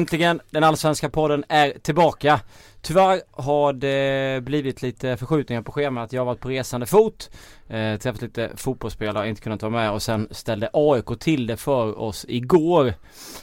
[0.00, 2.40] Äntligen, den allsvenska podden är tillbaka.
[2.82, 6.12] Tyvärr har det blivit lite förskjutningar på schemat.
[6.12, 7.30] Jag har varit på resande fot,
[7.68, 11.98] eh, träffat lite fotbollsspelare, inte kunnat vara med och sen ställde AIK till det för
[11.98, 12.94] oss igår.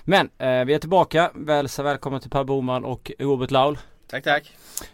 [0.04, 1.32] Men eh, vi är tillbaka.
[1.36, 3.78] Välsa välkommen till Per Boman och Robert Laul.
[4.10, 4.52] Tack tack.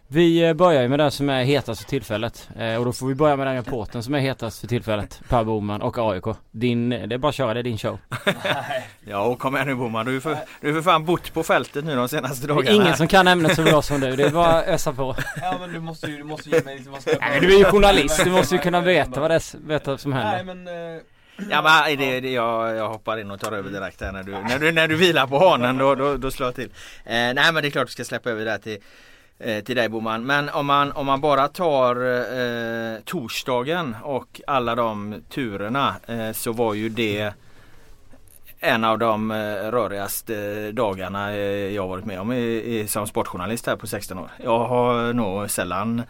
[0.07, 2.49] Vi eh, börjar ju med det som är hetast för tillfället.
[2.59, 5.21] Eh, och då får vi börja med den rapporten som är hetast för tillfället.
[5.29, 7.99] Per Boman och AIK Din, det är bara att köra, det är din show.
[9.05, 11.43] Ja och kom igen nu Boman, du är för, du är för fan bott på
[11.43, 12.63] fältet nu de senaste dagarna.
[12.63, 14.93] Det är ingen som kan ämnet så bra som du, det är bara att ösa
[14.93, 15.15] på.
[15.41, 17.53] Ja men du måste ju, du måste ge mig lite vad ska jag Nej, Du
[17.55, 20.43] är ju journalist, du måste ju kunna veta vad det är, veta som händer.
[20.43, 21.01] Nej men eh,
[21.49, 24.31] Ja men det, det, jag, jag hoppar in och tar över direkt här när du,
[24.31, 26.69] när du, när du vilar på hanen då, då, då slår jag till.
[27.05, 28.77] Eh, nej men det är klart du ska släppa över det där till
[29.39, 30.25] eh, till dig Boman.
[30.25, 36.51] Men om man, om man bara tar eh, torsdagen och alla de turerna eh, så
[36.51, 37.33] var ju det
[38.59, 39.35] en av de eh,
[39.71, 44.19] rörigaste eh, dagarna eh, jag varit med om i, i, som sportjournalist här på 16
[44.19, 44.29] år.
[44.43, 46.03] Jag har nog sällan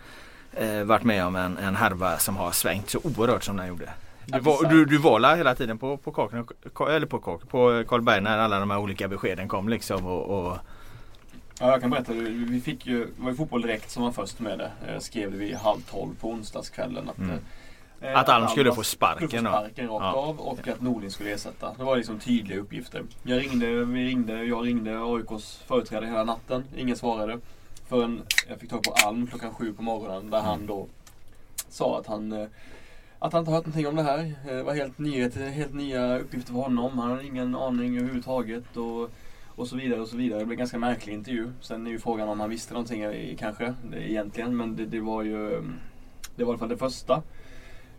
[0.54, 3.90] eh, varit med om en, en härva som har svängt så oerhört som den gjorde.
[4.26, 6.48] Du, var, du, du var hela tiden på, på kaken,
[6.90, 10.58] eller på kaken, på Karlberg när alla de här olika beskeden kom liksom och, och
[11.60, 12.14] Ja, jag kan berätta.
[12.14, 14.72] Vi fick ju, det var ju Fotboll Direkt som var först med det.
[14.88, 17.10] Eh, skrev det vid halv tolv på onsdagskvällen.
[17.10, 17.40] Att, Mm.
[18.02, 20.14] eh, Att Alm skulle få sparken skulle få sparken rakt Ja.
[20.14, 21.74] av och att Norling skulle ersätta.
[21.78, 23.04] Det var liksom tydliga uppgifter.
[23.24, 26.64] Jag ringde, vi ringde, jag ringde AIKs företrädare hela natten.
[26.78, 27.40] Ingen svarade.
[27.90, 30.88] Förrän jag fick tag på Alm klockan sju på morgonen där han då
[31.70, 32.48] sa att han eh,
[33.28, 34.20] att han inte hört någonting om det här.
[34.48, 37.00] Eh, Det var helt, nyhet, helt nya uppgifter för honom.
[37.00, 38.78] Han hade ingen aning överhuvudtaget.
[38.78, 39.10] Och,
[39.56, 40.40] och så vidare och så vidare.
[40.40, 41.52] Det blev en ganska märklig intervju.
[41.62, 44.58] Sen är ju frågan om han visste någonting eh, kanske egentligen.
[44.58, 45.50] Men det, det var ju
[46.36, 47.22] Det var i alla fall det första.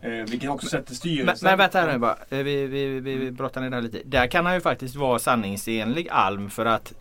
[0.01, 1.49] Eh, vilket också sätter Men, styrelsen...
[1.49, 2.17] men vänta här nu bara.
[2.29, 4.01] Eh, Vi, vi, vi, vi brottar ner det här lite.
[4.05, 6.93] Där kan han ju faktiskt vara sanningsenlig Alm för att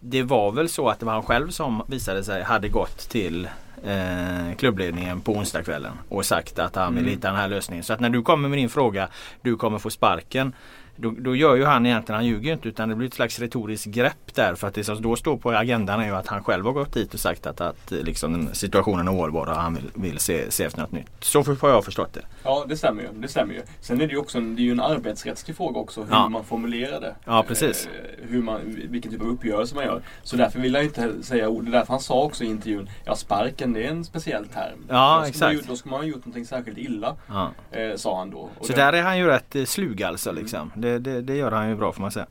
[0.00, 3.48] det var väl så att det var han själv som visade sig hade gått till
[3.84, 7.14] eh, klubbledningen på onsdagskvällen och sagt att han vill Mm.
[7.14, 7.84] hitta den här lösningen.
[7.84, 9.08] Så att när du kommer med din fråga,
[9.42, 10.52] du kommer få sparken.
[10.96, 13.38] Då, då gör ju han egentligen, han ljuger ju inte utan det blir ett slags
[13.38, 14.54] retoriskt grepp där.
[14.54, 16.92] För att det som då står på agendan är ju att han själv har gått
[16.94, 20.50] dit och sagt att, att eh, liksom, situationen är ohållbar och han vill, vill se,
[20.50, 21.06] se efter något nytt.
[21.20, 22.20] Så har jag förstått det.
[22.44, 23.08] Ja, det stämmer ju.
[23.20, 23.60] Det stämmer ju.
[23.80, 26.00] Sen är det ju också en, det är ju en arbetsrättslig fråga också.
[26.02, 26.28] Hur Ja.
[26.28, 27.14] man formulerar det.
[27.24, 27.86] Ja, precis.
[27.86, 30.02] Eh, hur man, vilken typ av uppgörelse man gör.
[30.22, 31.64] Så därför vill jag inte säga ord.
[31.64, 32.90] Det är därför han sa också i intervjun.
[33.04, 34.84] Ja, sparken det är en speciell term.
[34.88, 35.54] Ja, då ska Man, exakt.
[35.54, 37.16] ju- då ska man ha gjort någonting särskilt illa.
[37.28, 37.50] Ja.
[37.70, 38.38] Eh, sa han då.
[38.58, 40.32] Och Så det- där är han ju rätt eh, slug alltså.
[40.32, 40.72] Liksom.
[40.74, 42.26] Det, det, det gör han ju bra får man säga.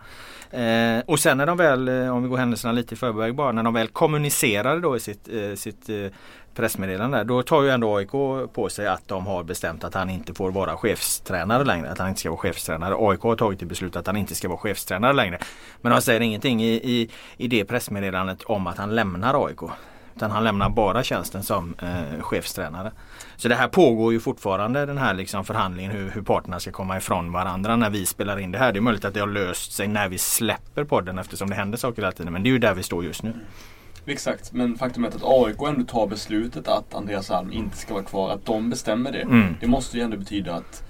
[0.52, 3.52] Eh, och sen när de väl, eh, om vi går händelserna lite i förväg bara,
[3.52, 5.96] när de väl kommunicerade då i sitt, eh, sitt eh,
[6.56, 8.12] pressmeddelande där, då tar ju ändå AIK
[8.54, 11.92] på sig att de har bestämt att han inte får vara chefstränare längre.
[11.92, 12.96] Att han inte ska vara chefstränare.
[12.98, 15.40] AIK har tagit ett beslut att han inte ska vara chefstränare längre.
[15.82, 19.60] Men de säger ingenting i, i, i det pressmeddelandet om att han lämnar AIK.
[20.20, 22.92] Utan han lämnar bara tjänsten som eh, chefstränare.
[23.36, 26.98] Så det här pågår ju fortfarande den här liksom förhandlingen hur, hur parterna ska komma
[26.98, 28.72] ifrån varandra när vi spelar in det här.
[28.72, 31.78] Det är möjligt att det har löst sig när vi släpper podden eftersom det händer
[31.78, 32.34] saker hela tiden.
[32.34, 33.34] Men det är ju där vi står just nu.
[34.06, 38.04] Exakt, men faktum är att AIK ändå tar beslutet att Andreas Alm inte ska vara
[38.04, 38.30] kvar.
[38.30, 39.22] Att de bestämmer det.
[39.22, 39.56] Mm.
[39.60, 40.84] Det måste ju ändå betyda att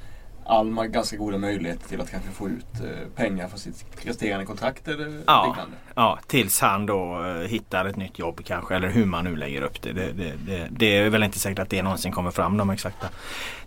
[0.50, 4.46] Alm har ganska goda möjligheter till att kanske få ut eh, pengar för sitt resterande
[4.46, 5.46] kontrakt eller Ja.
[5.48, 5.78] liknande.
[5.96, 9.62] Ja, tills han då eh, hittar ett nytt jobb kanske eller hur man nu lägger
[9.62, 9.94] upp det.
[9.94, 10.68] Det, det, det.
[10.70, 13.08] det är väl inte säkert att det någonsin kommer fram de exakta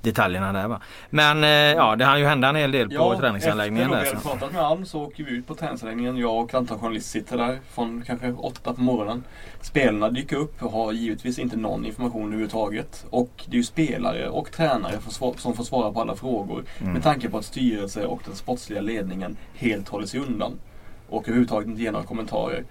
[0.00, 0.80] detaljerna där va.
[1.10, 4.14] Men eh, ja, det hann ju hända en hel del på träningsanläggningen efter där.
[4.14, 6.16] då vi hade pratat med Alm så åker vi ut på träningsanläggningen.
[6.16, 9.24] Jag och ett antal journalister sitter där från kanske åtta på morgonen.
[9.60, 13.04] Spelarna dyker upp och har givetvis inte någon information överhuvudtaget.
[13.10, 14.94] Och det är ju spelare och tränare
[15.36, 16.64] som får svara på alla frågor.
[16.80, 16.92] Mm.
[16.92, 20.60] Med tanke på att styrelse och den sportsliga ledningen helt håller sig undan.
[21.08, 22.64] Och överhuvudtaget inte ger några kommentarer.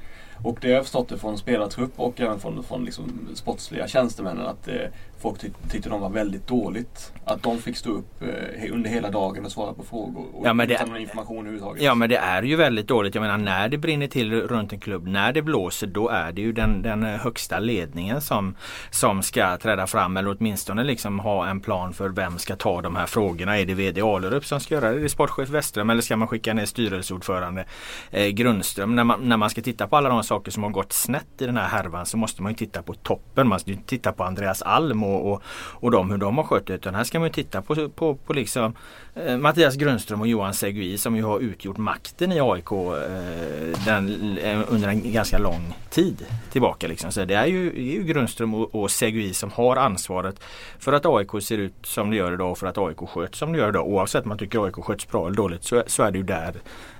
[0.43, 4.45] Och det har jag förstått det från spelartrupp och även från, från liksom sportsliga tjänstemännen
[4.45, 4.75] att eh,
[5.21, 7.13] folk tyck, tyckte de var väldigt dåligt.
[7.25, 10.53] Att de fick stå upp eh, under hela dagen och svara på frågor och Ja,
[10.53, 11.83] men det- utan någon information överhuvudtaget.
[11.83, 13.15] Ja men det är ju väldigt dåligt.
[13.15, 16.41] Jag menar när det brinner till runt en klubb, när det blåser då är det
[16.41, 18.55] ju den, den högsta ledningen som,
[18.89, 22.95] som ska träda fram eller åtminstone liksom ha en plan för vem ska ta de
[22.95, 23.59] här frågorna.
[23.59, 24.95] Är det VD Alerup som ska göra det?
[24.97, 27.65] Är det sportchef Westström eller ska man skicka ner styrelseordförande
[28.11, 28.95] eh, Grundström?
[28.95, 31.45] När man, när man ska titta på alla de saker som har gått snett i
[31.45, 33.47] den här härvan så måste man ju titta på toppen.
[33.47, 36.65] Man ska ju titta på Andreas Alm och, och, och de, hur de har skött
[36.65, 36.73] det.
[36.73, 38.73] Utan här ska man ju titta på, på, på liksom
[39.15, 44.37] eh, Mattias Grundström och Johan Segui som ju har utgjort makten i AIK eh, den,
[44.37, 46.87] eh, under en ganska lång tid tillbaka.
[46.87, 47.11] Liksom.
[47.11, 50.43] Så det är ju, det är ju Grundström och, och Segui som har ansvaret
[50.79, 53.51] för att AIK ser ut som det gör idag och för att AIK sköts som
[53.51, 53.87] det gör idag.
[53.87, 56.55] Oavsett om man tycker AIK sköts bra eller dåligt så, så är det ju där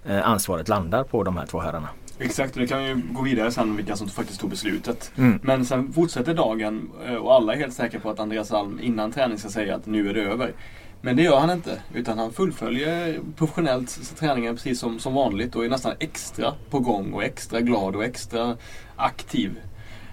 [0.06, 1.90] eh, ansvaret landar på de här två herrarna.
[2.22, 5.12] Exakt, och det kan ju gå vidare sen vilka som faktiskt tog beslutet.
[5.18, 5.40] Mm.
[5.44, 9.12] Men sen fortsätter dagen eh, och alla är helt säkra på att Andreas Alm innan
[9.12, 10.54] träning ska säga att nu är det över.
[11.02, 11.82] Men det gör han inte.
[11.94, 17.14] Utan han fullföljer professionellt träningen precis som, som vanligt och är nästan extra på gång
[17.14, 18.58] och extra glad och extra
[18.96, 19.60] aktiv.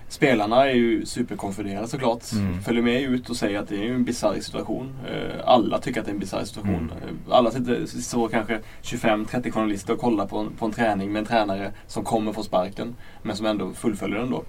[0.09, 2.33] Spelarna är ju superkonfunderade såklart.
[2.33, 2.63] Mm.
[2.63, 4.93] Följer med ut och säger att det är en bisarr situation.
[5.09, 6.75] Eh, Alla tycker att det är en bisarr situation.
[6.75, 6.91] Mm.
[7.29, 11.21] Eh, Alla sitter, står kanske 25-30 journalister och kollar på en, på en träning med
[11.21, 12.95] en tränare som kommer få sparken.
[13.23, 14.43] Men som ändå fullföljer den då.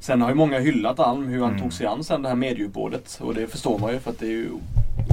[0.00, 1.62] Sen har ju många hyllat Alm hur han Mm.
[1.62, 3.18] tog sig an sen det här medieuppbådet.
[3.22, 4.48] Och det förstår man ju för att det är ju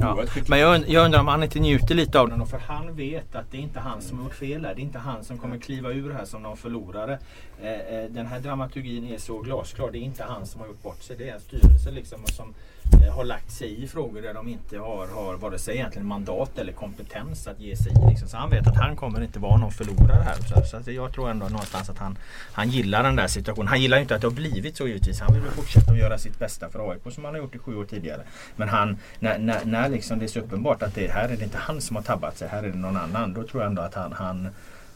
[0.02, 0.26] Ja.
[0.48, 2.46] Men jag, und- jag undrar om han inte njuter lite av den.
[2.46, 4.76] För han vet att det är inte han som har gjort fel här.
[4.76, 7.20] Det är inte han som kommer kliva ur här som någon förlorare.
[7.62, 9.92] Eh, eh, den här dramaturgin är så glasklar.
[9.92, 11.16] Det är inte han som har gjort bort sig.
[11.18, 12.54] Det är en styrelse liksom som
[12.94, 16.58] Eh, har lagt sig i frågor där de inte har, har vare sig egentligen mandat
[16.58, 18.10] eller kompetens att ge sig i.
[18.10, 18.28] Liksom.
[18.28, 20.66] Så han vet att han kommer inte vara någon förlorare här.
[20.66, 22.18] Så, så jag tror ändå någonstans att han,
[22.54, 23.68] han gillar den där situationen.
[23.68, 25.20] Han gillar inte att det har blivit så givetvis.
[25.20, 27.60] Han vill väl fortsätta att göra sitt bästa för AIK som han har gjort i
[27.60, 28.22] sju år tidigare.
[28.56, 31.44] Men han, när, när, när liksom det är så uppenbart att det här är det
[31.44, 33.34] inte han som har tabbat sig, här är det någon annan.
[33.34, 34.50] Då tror jag ändå att han, han,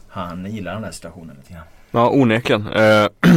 [0.08, 1.64] han gillar den här situationen lite grann.
[1.96, 2.66] Ja, onekligen.
[2.66, 3.06] Eh,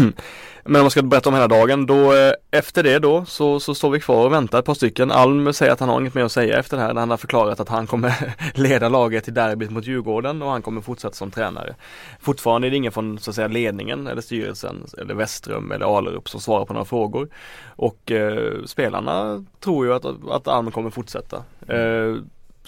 [0.64, 3.76] men om man ska berätta om hela dagen, då eh, efter det då så, så
[3.76, 5.12] står vi kvar och väntar ett par stycken.
[5.12, 7.18] Alm säger att han har inget mer att säga efter det här när han har
[7.18, 11.32] förklarat att han kommer leda laget i derbyt mot Djurgården och han kommer fortsätta som
[11.32, 11.76] tränare.
[12.20, 16.30] Fortfarande är det ingen från så att säga ledningen eller styrelsen eller Westström eller Alerup
[16.30, 17.30] som svarar på några frågor.
[17.76, 21.44] Och eh, spelarna tror ju att, att Alm kommer fortsätta.
[21.68, 22.16] Eh,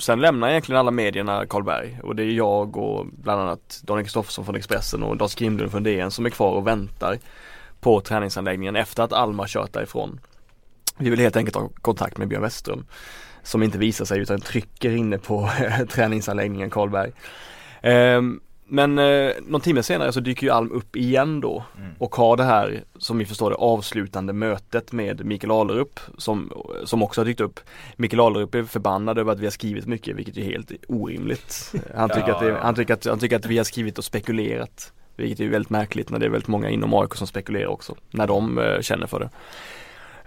[0.01, 4.45] Sen lämnar egentligen alla medierna Karlberg och det är jag och bland annat Daniel Kristoffersson
[4.45, 7.19] från Expressen och Lars Grimlund från DN som är kvar och väntar
[7.80, 10.19] på träningsanläggningen efter att Alma kört därifrån.
[10.98, 12.86] Vi vill helt enkelt ha kontakt med Björn Westström
[13.44, 15.50] som inte visar sig utan trycker inne på
[15.89, 17.12] träningsanläggningen Karlberg.
[17.81, 18.39] Ehm,
[18.71, 21.91] men eh, någon timme senare så dyker ju Alm upp igen då Mm.
[22.00, 26.51] och har det här, som vi förstår det, avslutande mötet med Mikael Alerup som,
[26.83, 27.59] som också har dykt upp.
[27.95, 31.73] Mikael Alerup är förbannad över att vi har skrivit mycket, vilket är helt orimligt.
[31.95, 34.03] Han tycker, Ja, att, det, han, tycker att, han tycker att vi har skrivit och
[34.03, 34.94] spekulerat.
[35.15, 38.27] Vilket är väldigt märkligt när det är väldigt många inom AIK som spekulerar också, när
[38.27, 39.29] de eh, känner för det.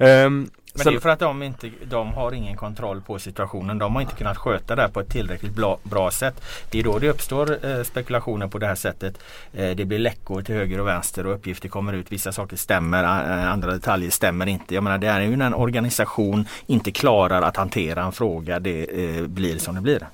[0.07, 3.79] Ehm, Men sen- det är för att de, inte, de har ingen kontroll på situationen.
[3.79, 6.43] De har inte kunnat sköta det här på ett tillräckligt bra, bra sätt.
[6.71, 9.19] Det är då det uppstår eh, spekulationer på det här sättet.
[9.53, 12.13] Eh, det blir läckor till höger och vänster och uppgifter kommer ut.
[12.13, 14.75] Vissa saker stämmer, a- andra detaljer stämmer inte.
[14.75, 18.85] Jag menar det är ju när en organisation inte klarar att hantera en fråga det
[19.19, 20.07] eh, blir som det blir.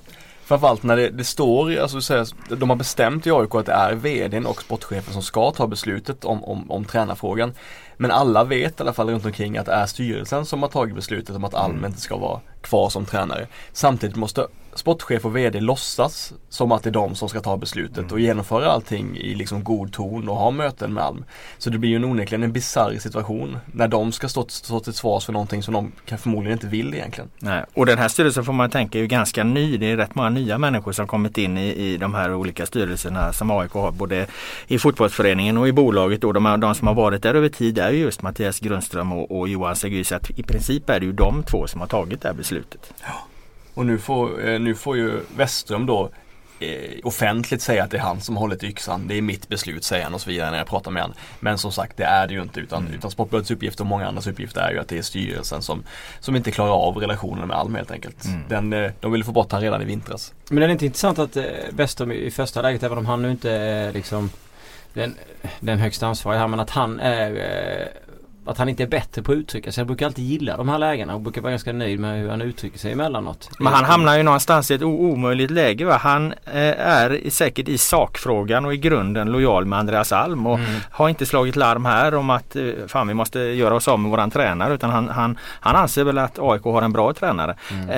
[0.45, 3.93] Framförallt när det, det står, alltså säger, de har bestämt i AIK att det är
[3.95, 7.53] VDn och sportchefen som ska ta beslutet om, om, om tränarfrågan.
[8.01, 10.95] Men alla vet i alla fall runt omkring att det är styrelsen som har tagit
[10.95, 13.47] beslutet om att Alm inte ska vara kvar som tränare.
[13.73, 18.11] Samtidigt måste sportchef och VD låtsas som att det är de som ska ta beslutet
[18.11, 21.25] och genomföra allting i liksom god ton och ha möten med Alm.
[21.57, 24.93] Så det blir ju en onekligen en bisarr situation när de ska stå, stå till
[24.93, 27.29] svars för någonting som de kan förmodligen inte vill egentligen.
[27.39, 27.65] Nej.
[27.73, 29.77] Och den här styrelsen får man tänka är ju ganska ny.
[29.77, 33.33] Det är rätt många nya människor som kommit in i, i de här olika styrelserna
[33.33, 34.27] som AIK har både
[34.67, 36.23] i fotbollsföreningen och i bolaget.
[36.23, 39.39] Och de, de som har varit där över tid är ju just Mattias Grundström och,
[39.39, 40.03] och Johan Segy.
[40.03, 42.50] Så att i princip är det ju de två som har tagit det här beslutet.
[43.73, 46.09] Och nu får, eh, nu får ju Westström då
[46.59, 49.07] eh, offentligt säga att det är han som hållit yxan.
[49.07, 51.17] Det är mitt beslut säger han och så vidare när jag pratar med honom.
[51.39, 52.93] Men som sagt det är det ju inte utan, Mm.
[52.93, 55.83] utan Sportbladets uppgift och många andras uppgift är ju att det är styrelsen som,
[56.19, 58.25] som inte klarar av relationen med Alm helt enkelt.
[58.25, 58.41] Mm.
[58.49, 60.33] Den, eh, de ville få bort han redan i vintras.
[60.49, 63.31] Men är det inte intressant att eh, Westholm i första läget, även om han nu
[63.31, 64.29] inte är liksom
[64.93, 65.15] den,
[65.59, 67.87] den högsta ansvariga här, men att han är eh,
[68.51, 69.81] att han inte är bättre på att uttrycka sig.
[69.81, 72.41] Jag brukar alltid gilla de här lägena och brukar vara ganska nöjd med hur han
[72.41, 73.49] uttrycker sig emellanåt.
[73.59, 75.85] Men han hamnar ju någonstans i ett omöjligt läge.
[75.85, 75.97] Va?
[75.97, 80.71] Han eh, är säkert i sakfrågan och i grunden lojal med Andreas Alm och Mm.
[80.91, 84.11] har inte slagit larm här om att eh, fan vi måste göra oss av med
[84.11, 87.55] våran tränare utan han, han, han anser väl att AIK har en bra tränare.
[87.71, 87.89] Mm.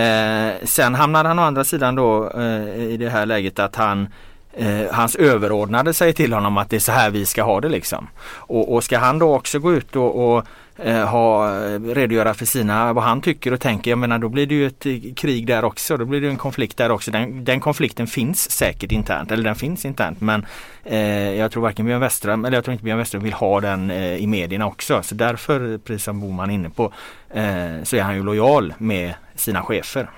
[0.51, 4.07] Eh, sen hamnar han å andra sidan då eh, i det här läget att han
[4.53, 7.69] eh, hans överordnade säger till honom att det är så här vi ska ha det
[7.69, 8.07] liksom.
[8.25, 10.45] Och, och ska han då också gå ut och, och
[10.77, 13.91] eh, ha, redogöra för sina, vad han tycker och tänker.
[13.91, 15.97] Jag menar då blir det ju ett eh, krig där också.
[15.97, 17.11] Då blir det en konflikt där också.
[17.11, 19.31] Den, den konflikten finns säkert internt.
[19.31, 20.21] Eller den finns internt.
[20.21, 20.45] Men
[20.83, 20.99] eh,
[21.33, 24.15] jag tror varken Björn Westerholm eller jag tror inte Björn Westerholm vill ha den eh,
[24.15, 25.03] i medierna också.
[25.03, 26.93] Så därför, precis som Boman är inne på,
[27.29, 30.09] eh, så är han ju lojal med sina chefer.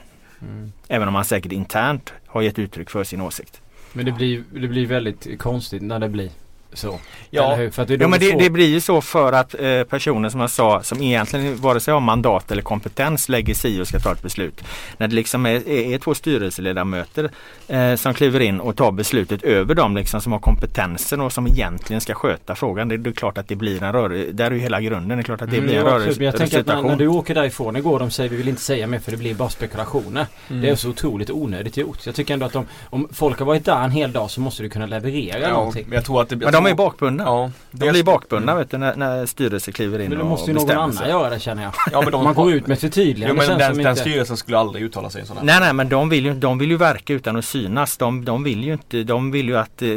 [0.41, 0.71] Mm.
[0.87, 3.61] Även om han säkert internt har gett uttryck för sin åsikt.
[3.95, 6.29] Men det blir, det blir väldigt konstigt när det blir
[6.75, 6.99] så.
[7.29, 7.57] Ja.
[7.71, 10.39] För att det, Ja men det, det blir ju så för att eh, personer som
[10.39, 13.99] jag sa som egentligen vare sig har mandat eller kompetens lägger sig i och ska
[13.99, 14.63] ta ett beslut.
[14.97, 17.29] När det liksom är, är, är två styrelseledamöter
[17.67, 21.47] eh, som kliver in och tar beslutet över dem liksom som har kompetensen och som
[21.47, 22.87] egentligen ska sköta frågan.
[22.87, 24.31] Det, det är klart att det blir en rörelse.
[24.31, 25.17] Där är ju hela grunden.
[25.17, 25.83] Det är klart att det Mm, blir en.
[26.17, 26.97] Men jag tänker att när, när rörelse.
[27.03, 29.49] du åker därifrån igår de säger vi vill inte säga mer för det blir bara
[29.49, 30.25] spekulationer.
[30.49, 30.61] Mm.
[30.61, 32.05] Det är så otroligt onödigt gjort.
[32.05, 34.63] Jag tycker ändå att om, om folk har varit där en hel dag så måste
[34.63, 35.85] du kunna leverera Ja, någonting.
[35.87, 37.23] men jag tror att det Men de är ju bakbundna.
[37.23, 40.57] Ja, De blir bakbundna vet du, när, när styrelsen kliver in Men och måste ju
[40.57, 41.09] någon annan sig.
[41.09, 41.73] göra det känner jag.
[41.91, 43.95] Ja, men de, Man går ut med ett Jo, förtydligande men den, den inte...
[43.95, 45.43] styrelsen skulle aldrig uttala sig i här.
[45.43, 47.97] Nej nej men de vill ju, de vill ju verka utan att synas.
[47.97, 49.87] De, de vill ju inte, de vill ju att eh,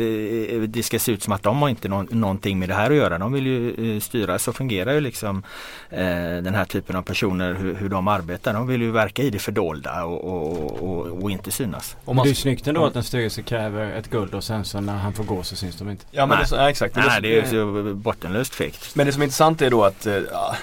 [0.68, 2.96] det ska se ut som att de har inte någon, någonting med det här att
[2.96, 3.18] göra.
[3.18, 4.38] De vill ju eh, styra.
[4.38, 5.42] Så fungerar ju liksom
[5.90, 5.98] eh,
[6.42, 8.52] den här typen av personer hur, hur de arbetar.
[8.54, 11.96] De vill ju verka i det fördolda och, och, och, och inte synas.
[12.06, 14.64] Men man, det är ju snyggt ändå att en styrelse kräver ett guld och sen
[14.64, 16.04] så när han får gå så syns de inte.
[16.10, 16.64] ja men Nej.
[16.64, 16.96] ja, exakt.
[16.96, 18.94] Nej, det är ju bottenlöst fegt.
[18.94, 20.16] men det som är intressant är då att eh,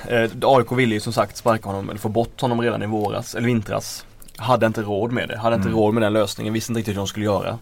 [0.08, 3.36] eh, AIK ville ju som sagt sparka honom eller få bort honom redan i våras
[3.36, 4.06] eller vintras.
[4.38, 5.80] Hade inte råd med det, hade inte Mm.
[5.80, 7.58] råd med den lösningen, visste inte riktigt hur de skulle göra.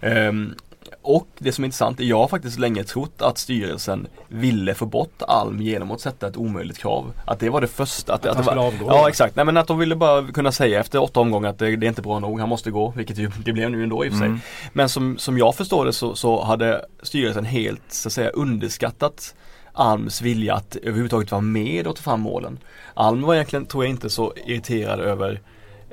[0.00, 0.54] Ehm,
[1.02, 4.86] och det som är intressant är jag har faktiskt länge trott att styrelsen ville få
[4.86, 7.12] bort Alm genom att sätta ett omöjligt krav.
[7.24, 8.14] Att det var det första.
[8.14, 8.96] Att, Att att han var, skulle avgå.
[8.96, 11.76] Ja exakt, nej men att de ville bara kunna säga efter åtta omgångar att det,
[11.76, 12.92] det är inte bra nog, han måste gå.
[12.96, 14.26] Vilket ju det blev nu ändå i och för sig.
[14.28, 14.40] Mm.
[14.72, 19.34] Men som, som jag förstår det så, så hade styrelsen helt så att säga underskattat
[19.72, 22.58] Alms vilja att överhuvudtaget vara med och ta fram målen.
[22.94, 25.40] Alm var egentligen, tror jag inte, så irriterad över,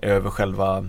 [0.01, 0.85] över själva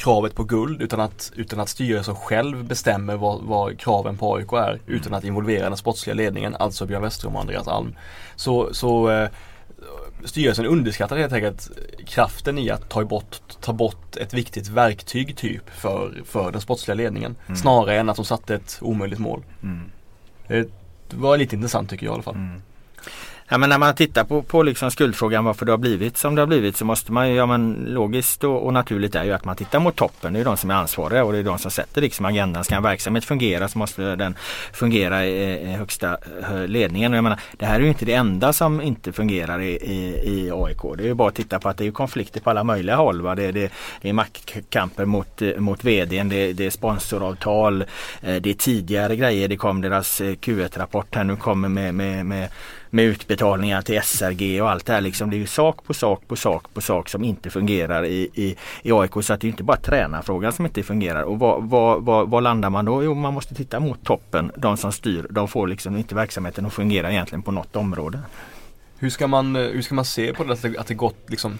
[0.00, 4.52] kravet på guld utan att, utan att styrelsen själv bestämmer vad, vad kraven på AIK
[4.52, 7.94] är utan att involvera den sportsliga ledningen, alltså Björn Westerholm och Andreas Alm.
[8.36, 9.28] Så, så eh,
[10.24, 11.70] styrelsen underskattar helt enkelt
[12.06, 16.94] kraften i att ta bort, ta bort ett viktigt verktyg typ för, för den sportsliga
[16.94, 17.36] ledningen.
[17.46, 17.56] Mm.
[17.56, 19.42] Snarare än att de satte ett omöjligt mål.
[19.62, 19.90] Mm.
[20.48, 20.68] Det
[21.16, 22.34] var lite intressant tycker jag i alla fall.
[22.34, 22.62] Mm.
[23.52, 26.42] Ja, men när man tittar på, på liksom skuldfrågan varför det har blivit som det
[26.42, 29.44] har blivit så måste man ju, ja men logiskt och, och naturligt är ju att
[29.44, 30.32] man tittar mot toppen.
[30.32, 32.64] Det är de som är ansvariga och det är de som sätter liksom agendan.
[32.64, 34.34] Ska en verksamhet fungera så måste den
[34.72, 37.12] fungera i, i högsta eh, ledningen.
[37.12, 40.20] Och jag menar, det här är ju inte det enda som inte fungerar i, i,
[40.24, 40.96] i AIK.
[40.96, 43.22] Det är ju bara att titta på att det är konflikter på alla möjliga håll.
[43.22, 43.34] Va?
[43.34, 47.82] Det, är- det, det är maktkamper mot, eh, mot vdn, det, det är sponsoravtal,
[48.22, 49.48] eh, det är tidigare grejer.
[49.48, 52.48] Det kom deras Q1-rapport här nu kommer med, med, med
[52.90, 55.00] med utbetalningar till SRG och allt det här.
[55.00, 55.30] Liksom.
[55.30, 58.56] Det är ju sak på sak på sak på sak som inte fungerar i, i,
[58.82, 59.12] i AIK.
[59.22, 61.22] Så att det är inte bara tränarfrågan som inte fungerar.
[61.22, 63.04] Och vad, vad, vad, vad landar man då?
[63.04, 64.52] Jo, man måste titta mot toppen.
[64.56, 68.18] De som styr, de får liksom inte verksamheten att fungera egentligen på något område.
[68.98, 71.24] Hur ska man, eh, hur ska man se på det att det, att det gått
[71.26, 71.58] liksom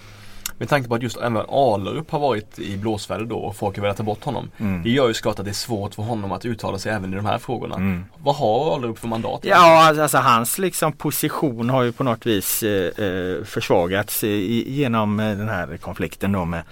[0.61, 3.81] med tanke på att just även Alerup har varit i blåsväder då och folk har
[3.81, 4.51] velat ta bort honom.
[4.57, 4.83] Mm.
[4.83, 7.15] Det gör ju såklart att det är svårt för honom att uttala sig även i
[7.15, 7.75] de här frågorna.
[7.75, 8.05] Mm.
[8.17, 9.39] Vad har Alerup för mandat?
[9.43, 15.19] Ja, alltså, hans liksom position har ju på något vis eh, eh, försvagats i, genom
[15.19, 16.63] eh, den här konflikten då med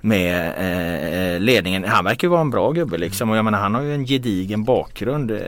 [0.00, 1.84] med eh, ledningen.
[1.84, 4.64] Han verkar vara en bra gubbe liksom och jag menar han har ju en gedigen
[4.64, 5.30] bakgrund.
[5.30, 5.38] Eh,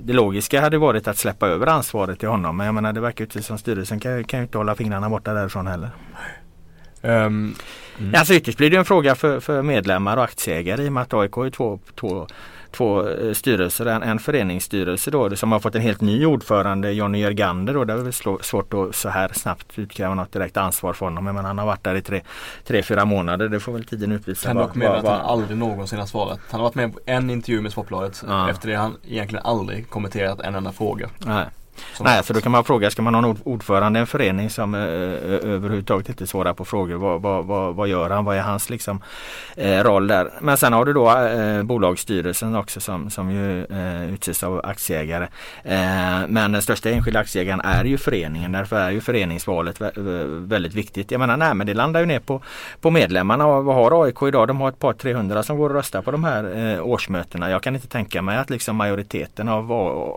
[0.00, 3.24] det logiska hade varit att släppa över ansvaret till honom men jag menar det verkar
[3.24, 5.90] ju inte som styrelsen kan, kan ju inte hålla fingrarna borta därifrån heller.
[7.08, 7.54] Ehm,
[8.00, 8.14] Mm.
[8.14, 11.14] Alltså ytterst blir det en fråga för, för medlemmar och aktieägare i och med att
[11.14, 12.26] AIK är två, två,
[12.72, 13.86] två eh, styrelser.
[13.86, 17.74] En, en föreningsstyrelse då som har fått en helt ny ordförande, Jonny Jörgander.
[17.74, 17.84] Då.
[17.84, 21.24] Det är väl slå, svårt att så här snabbt utkräva något direkt ansvar för honom.
[21.24, 22.20] Men han har varit där i tre,
[22.66, 23.48] tre fyra månader.
[23.48, 24.46] Det får väl tiden utvisa.
[24.48, 26.38] kan dock meddela vad- att han aldrig någonsin har svarat.
[26.50, 28.24] Han har varit med på en intervju med Sportbladet.
[28.28, 28.50] Ja.
[28.50, 31.08] Efter det har han egentligen aldrig kommenterat en enda fråga.
[31.18, 31.46] Nej.
[32.00, 34.50] Nej, så då kan man fråga, ska man ha en ord- ordförande i en förening
[34.50, 34.86] som eh, eh,
[35.54, 36.94] överhuvudtaget inte svarar på frågor?
[36.96, 38.24] Vad, vad, vad, vad gör han?
[38.24, 39.02] Vad är hans liksom,
[39.56, 40.30] eh, roll där?
[40.40, 45.24] Men sen har du då eh, bolagsstyrelsen också som, som ju eh, utses av aktieägare.
[45.64, 48.52] Eh, men den största enskilda aktieägaren är ju föreningen.
[48.52, 51.10] Därför är ju föreningsvalet vä- vä- väldigt viktigt.
[51.10, 52.42] Jag menar, nej men det landar ju ner på,
[52.80, 53.46] på medlemmarna.
[53.46, 54.48] Och vad har AIK idag?
[54.48, 57.50] De har ett par 300 som går och röstar på de här eh, årsmötena.
[57.50, 59.72] Jag kan inte tänka mig att liksom majoriteten av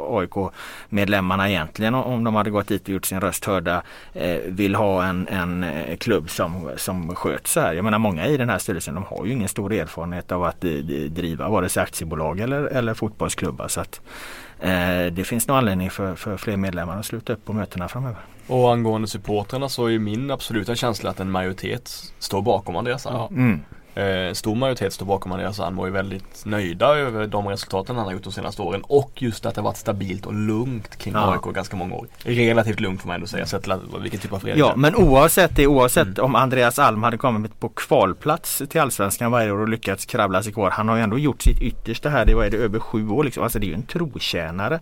[0.10, 5.05] AIK-medlemmarna egentligen om de hade gått dit och gjort sin röst hörda eh, vill ha
[5.05, 7.74] en, en eh, klubb som, som sköts så här.
[7.74, 10.63] Jag menar många i den här styrelsen de har ju ingen stor erfarenhet av att
[10.63, 10.72] eh,
[11.10, 13.67] driva vare sig aktiebolag eller, eller fotbollsklubbar.
[13.67, 14.01] Så att,
[14.60, 18.20] eh, det finns nog anledning för, för fler medlemmar att sluta upp på mötena framöver.
[18.48, 23.05] Och angående supportrarna så är min absoluta känsla att en majoritet står bakom Andreas.
[23.05, 23.27] Ja.
[23.31, 23.60] Mm.
[23.95, 28.05] Eh, stor majoritet står bakom Andreas Alm och är väldigt nöjda över de resultaten han
[28.05, 28.81] har gjort de senaste åren.
[28.83, 31.33] Och just att det har varit stabilt och lugnt kring Ja.
[31.33, 32.07] AIK ganska många år.
[32.24, 34.75] Relativt lugnt får man ändå säga sett till vilken typ av förening Ja är.
[34.75, 39.60] men oavsett det, oavsett om Andreas Alm hade kommit på kvalplats till Allsvenskan varje år
[39.60, 40.69] och lyckats kravla sig kvar.
[40.69, 42.25] Han har ju ändå gjort sitt yttersta här.
[42.25, 43.43] Det var det över sju år liksom.
[43.43, 44.79] Alltså det är ju en trotjänare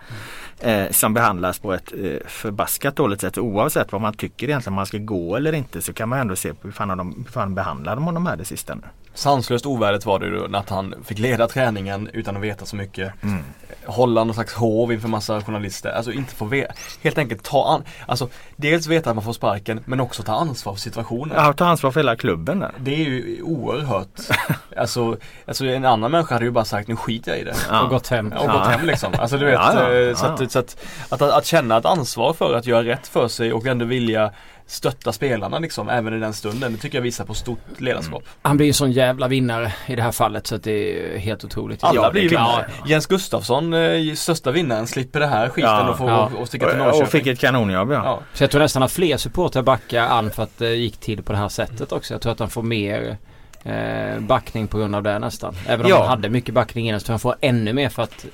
[0.59, 3.37] eh, som behandlas på ett eh, förbaskat dåligt sätt.
[3.37, 6.35] Oavsett vad man tycker egentligen om man ska gå eller inte så kan man ändå
[6.35, 8.81] se på hur fan, de, hur fan behandlar de honom här det sista nu.
[9.19, 13.23] Sanslöst ovärdigt var det ju att han fick leda träningen utan att veta så mycket.
[13.23, 13.43] Mm.
[13.85, 15.89] Hålla någon slags hov inför massa journalister.
[15.89, 16.73] Alltså inte få veta.
[17.03, 17.83] Helt enkelt ta an.
[18.05, 21.35] Alltså dels veta att man får sparken men också ta ansvar för situationen.
[21.37, 22.71] Ja, ta ansvar för hela klubben där.
[22.79, 24.19] Det är ju oerhört.
[24.77, 27.55] alltså, alltså en annan människa hade ju bara sagt nu skiter jag i det.
[27.69, 27.81] Ja.
[27.81, 28.27] Och gått hem.
[28.27, 28.63] Och gått Ja.
[28.63, 29.13] hem liksom.
[29.17, 30.31] Alltså du vet, Ja, ja, eh, så, ja.
[30.43, 30.77] att, så att,
[31.09, 34.31] att, att, känna ett ansvar för att göra rätt för sig och ändå vilja
[34.71, 36.71] stötta spelarna liksom även i den stunden.
[36.73, 38.23] Det tycker jag visar på stort ledarskap.
[38.41, 40.71] Han blir en sån jävla vinnare i det här fallet så att det
[41.13, 41.83] är helt otroligt.
[41.83, 42.65] Alla Ja, blir vinnare.
[42.75, 42.89] klart.
[42.89, 45.89] Jens Gustafsson, eh, största vinnaren, slipper det här skiten Ja.
[45.89, 46.31] och får Ja.
[46.37, 47.01] och sticka till Norrköping.
[47.03, 48.01] Och fick ett kanonjobb ja.
[48.05, 48.19] ja.
[48.33, 51.31] Så jag tror nästan att fler supportrar backar Alm för att det gick till på
[51.31, 52.13] det här sättet också.
[52.13, 53.17] Jag tror att han får mer
[53.63, 55.55] eh, backning på grund av det nästan.
[55.67, 55.99] Även om Ja.
[55.99, 58.25] han hade mycket backning innan så tror jag han får ännu mer för att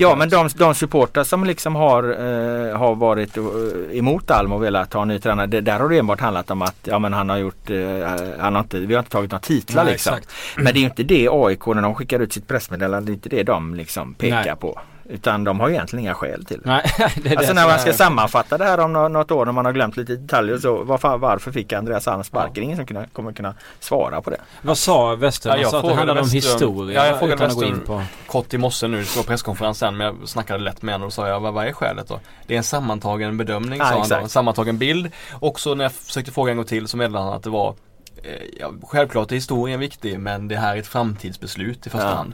[0.00, 3.44] Ja men de, de supportrar som liksom har, eh, har varit eh,
[3.92, 5.46] emot Alm och velat ha en ny tränare.
[5.46, 7.78] Det, där har det enbart handlat om att ja, men han har gjort, eh,
[8.38, 10.14] han har inte, vi har inte tagit några titlar Nej, liksom.
[10.14, 10.32] exakt.
[10.56, 13.28] Men det är inte det AIK när de skickar ut sitt pressmeddelande, det är inte
[13.28, 14.56] det de liksom pekar Nej.
[14.56, 14.80] på.
[15.12, 16.68] Utan de har ju egentligen inga skäl till det.
[16.68, 16.82] Nej,
[17.22, 19.44] det är Alltså det när man ska är- sammanfatta det här om nå- något år
[19.46, 22.64] när man har glömt lite detaljer så varför, varför fick Andreas Alm sparken?
[22.64, 24.36] Ingen som kunna, kommer kunna svara på det.
[24.62, 25.52] Vad sa Western?
[25.52, 27.74] Ja, jag sa att det handlade om historia Ja, jag frågade utan att gå in
[27.74, 28.02] Western- på.
[28.26, 31.06] Kort i morse nu, det ska vara presskonferens sen men jag snackade lätt med honom
[31.06, 32.20] och sa jag vad, vad är skälet då?
[32.46, 35.10] Det är en sammantagen bedömning Ja, sa han då, en sammantagen bild.
[35.40, 37.74] Också när jag försökte fråga en gång till så meddelade han att det var
[38.24, 42.14] eh, ja, Självklart är historien viktig men det här är ett framtidsbeslut i första Ja.
[42.14, 42.32] hand.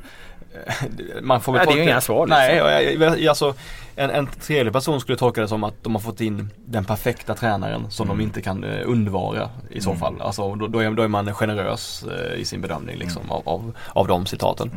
[1.23, 3.09] Man får väl Nej, det är ju inga svar, liksom.
[3.11, 3.55] Nej, alltså,
[3.97, 7.35] en, en tredje person skulle tolka det som att de har fått in den perfekta
[7.35, 8.19] tränaren som Mm.
[8.19, 10.01] de inte kan eh, undvara i så Mm.
[10.01, 10.21] fall.
[10.21, 13.73] Alltså, då, då, är, då är man generös eh, i sin bedömning liksom, av, av,
[13.89, 14.71] av de citaten.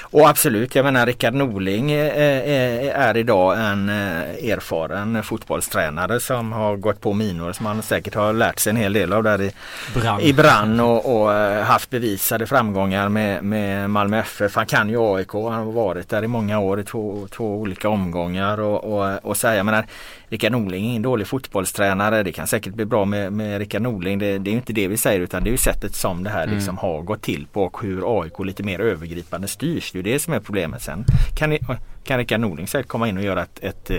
[0.00, 6.52] Och absolut, jag menar Rickard Norling eh, eh, är idag en eh, erfaren fotbollstränare som
[6.52, 9.42] har gått på minor som han säkert har lärt sig en hel del av där
[9.42, 9.52] i,
[9.94, 10.22] Brand.
[10.22, 14.56] i brann och, och eh, haft bevisade framgångar med, med Malmö FF.
[14.56, 17.88] Han kan ju AIK, han har varit där i många år i två, två olika
[17.88, 19.86] omgångar och, och, och så här, jag menar
[20.28, 22.22] Rickard Norling är ingen dålig fotbollstränare.
[22.22, 24.18] Det kan säkert bli bra med, med Rickard Norling.
[24.18, 26.42] Det, det är inte det vi säger utan det är ju sättet som det här
[26.46, 26.56] Mm.
[26.56, 29.92] liksom har gått till på och hur AIK lite mer övergripande styrs.
[29.92, 31.04] Det är det som är problemet sen.
[31.36, 31.60] Kan, ni,
[32.04, 33.90] kan Rickard Norling säkert komma in och göra ett, ett,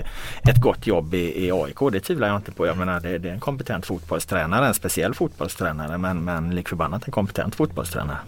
[0.48, 1.92] ett gott jobb i, i AIK?
[1.92, 2.66] Det tvivlar jag inte på.
[2.66, 7.06] Jag menar det, det är en kompetent fotbollstränare, en speciell fotbollstränare men, men lik förbannat
[7.06, 8.18] en kompetent fotbollstränare.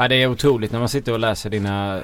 [0.00, 2.02] Ja, det är otroligt när man sitter och läser dina eh,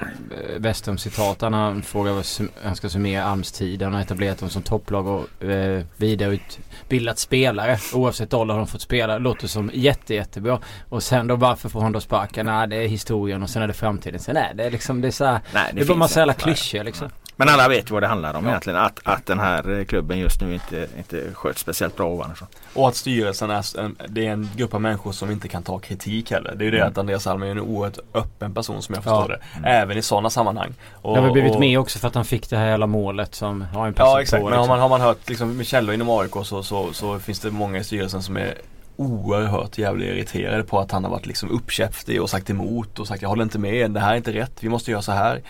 [0.59, 1.40] Western-citat.
[1.40, 3.82] Han har frågat vad han ska summera tid.
[3.82, 7.78] Han har etablerat dem som topplag och eh, vidareutbildat spelare.
[7.94, 9.12] Oavsett ålder har de fått spela.
[9.12, 10.61] Det låter som jätte, jättebra.
[10.88, 12.46] Och sen då varför får han då sparken?
[12.46, 14.20] Nej, det är historien och sen är det framtiden.
[14.20, 16.85] Sen är det liksom, det är så här, Nej, det bara finns massa jävla klyschor
[16.85, 17.09] liksom.
[17.38, 18.51] Men alla vet vad det handlar om Ja.
[18.51, 18.79] egentligen.
[18.79, 22.49] Att, att den här eh, klubben just nu inte, inte sköts speciellt bra ovanifrån.
[22.75, 25.79] Och att styrelsen är en, det är en grupp av människor som inte kan ta
[25.79, 26.55] kritik heller.
[26.57, 26.88] Det är ju det Mm.
[26.92, 29.61] att Andreas Alm är en oerhört öppen person som jag förstår Ja.
[29.62, 29.68] det.
[29.68, 30.75] Även i sådana sammanhang.
[30.92, 33.35] Och, Det har blivit och- med också för att han fick det här jävla målet
[33.35, 34.49] som har en Ja exakt, på.
[34.49, 34.68] men har liksom.
[34.68, 37.79] man, har man hört liksom, med källor inom AIK så, så, så finns det många
[37.79, 38.55] i styrelsen som är
[38.96, 43.22] oerhört jävligt irriterade på att han har varit liksom uppkäftig och sagt emot och sagt
[43.22, 45.40] jag håller inte med, det här är inte rätt, vi måste göra så här.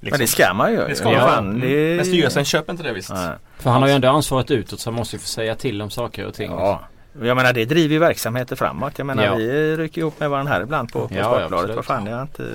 [0.00, 0.20] Men Liksom.
[0.20, 0.78] det ska man ju.
[0.88, 1.18] Det ska Ja.
[1.18, 1.28] man.
[1.28, 1.60] Fan, Mm.
[1.60, 3.10] det- Men styrelsen köper inte det visst.
[3.12, 3.30] Nej.
[3.58, 5.90] För han har ju ändå ansvaret utåt så han måste ju få säga till om
[5.90, 6.50] saker och ting.
[6.50, 6.80] Ja.
[7.22, 8.92] Jag menar det driver ju verksamheter framåt.
[8.96, 9.34] Jag menar Ja.
[9.34, 11.76] vi rycker ihop med varandra här ibland på, på Ja, Sportbladet.
[11.76, 12.48] Vad fan, det har inte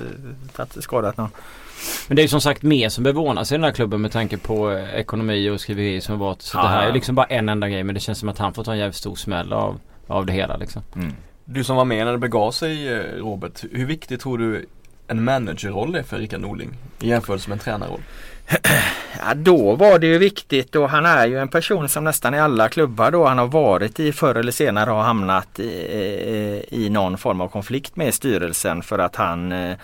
[0.56, 1.30] tagit skadat någon.
[2.08, 4.38] Men det är ju som sagt mer som bevaras i den här klubben med tanke
[4.38, 6.42] på eh, ekonomi och skriveri som har varit.
[6.42, 8.38] Så Ja, det här är liksom bara en enda grej men det känns som att
[8.38, 10.82] han får ta en jävligt stor smäll av, av det hela liksom.
[11.44, 14.66] Du som var med när det begav sig eh, Robert, hur viktigt tror du
[15.06, 18.00] en managerroll är för Rickard Norling i jämförelse med en tränarroll?
[19.26, 22.40] Ja, då var det ju viktigt och han är ju en person som nästan i
[22.40, 27.18] alla klubbar då han har varit i förr eller senare har hamnat i, i, någon
[27.18, 29.76] form av konflikt med styrelsen för att han eh,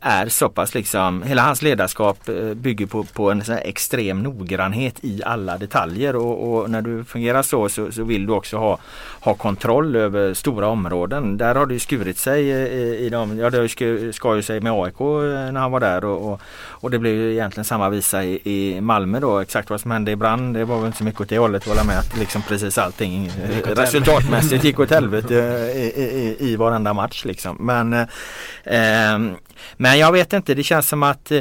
[0.00, 4.94] är så pass liksom, hela hans ledarskap eh, bygger på, på en sån extrem noggrannhet
[5.00, 8.78] i alla detaljer och, och när du fungerar så, så, så vill du också ha,
[9.20, 11.36] ha kontroll över stora områden.
[11.36, 13.68] Där har det skurit sig i, i de, ja det
[14.12, 17.32] skar ju sig med AIK när han var där och, och, och det blev ju
[17.32, 19.38] egentligen samma visa i, i Malmö då.
[19.38, 21.62] Exakt vad som hände i Brann det var väl inte så mycket åt det hållet
[21.62, 23.30] att hålla med att liksom precis allting
[23.64, 25.34] resultatmässigt gick åt helvete
[25.74, 27.56] i, i, i varenda match liksom.
[27.60, 27.92] Men,
[28.64, 29.36] eh,
[29.76, 31.40] men jag vet inte, det känns som att eh,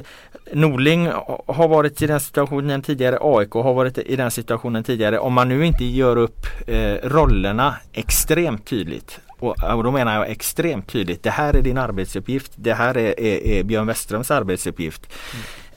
[0.53, 1.07] Norling
[1.47, 5.19] har varit i den situationen tidigare, AIK har varit i den situationen tidigare.
[5.19, 10.29] Om man nu inte gör upp eh, rollerna extremt tydligt och, och då menar jag
[10.29, 11.23] extremt tydligt.
[11.23, 12.51] Det här är din arbetsuppgift.
[12.55, 15.13] Det här är, är, är Björn Westerholms arbetsuppgift.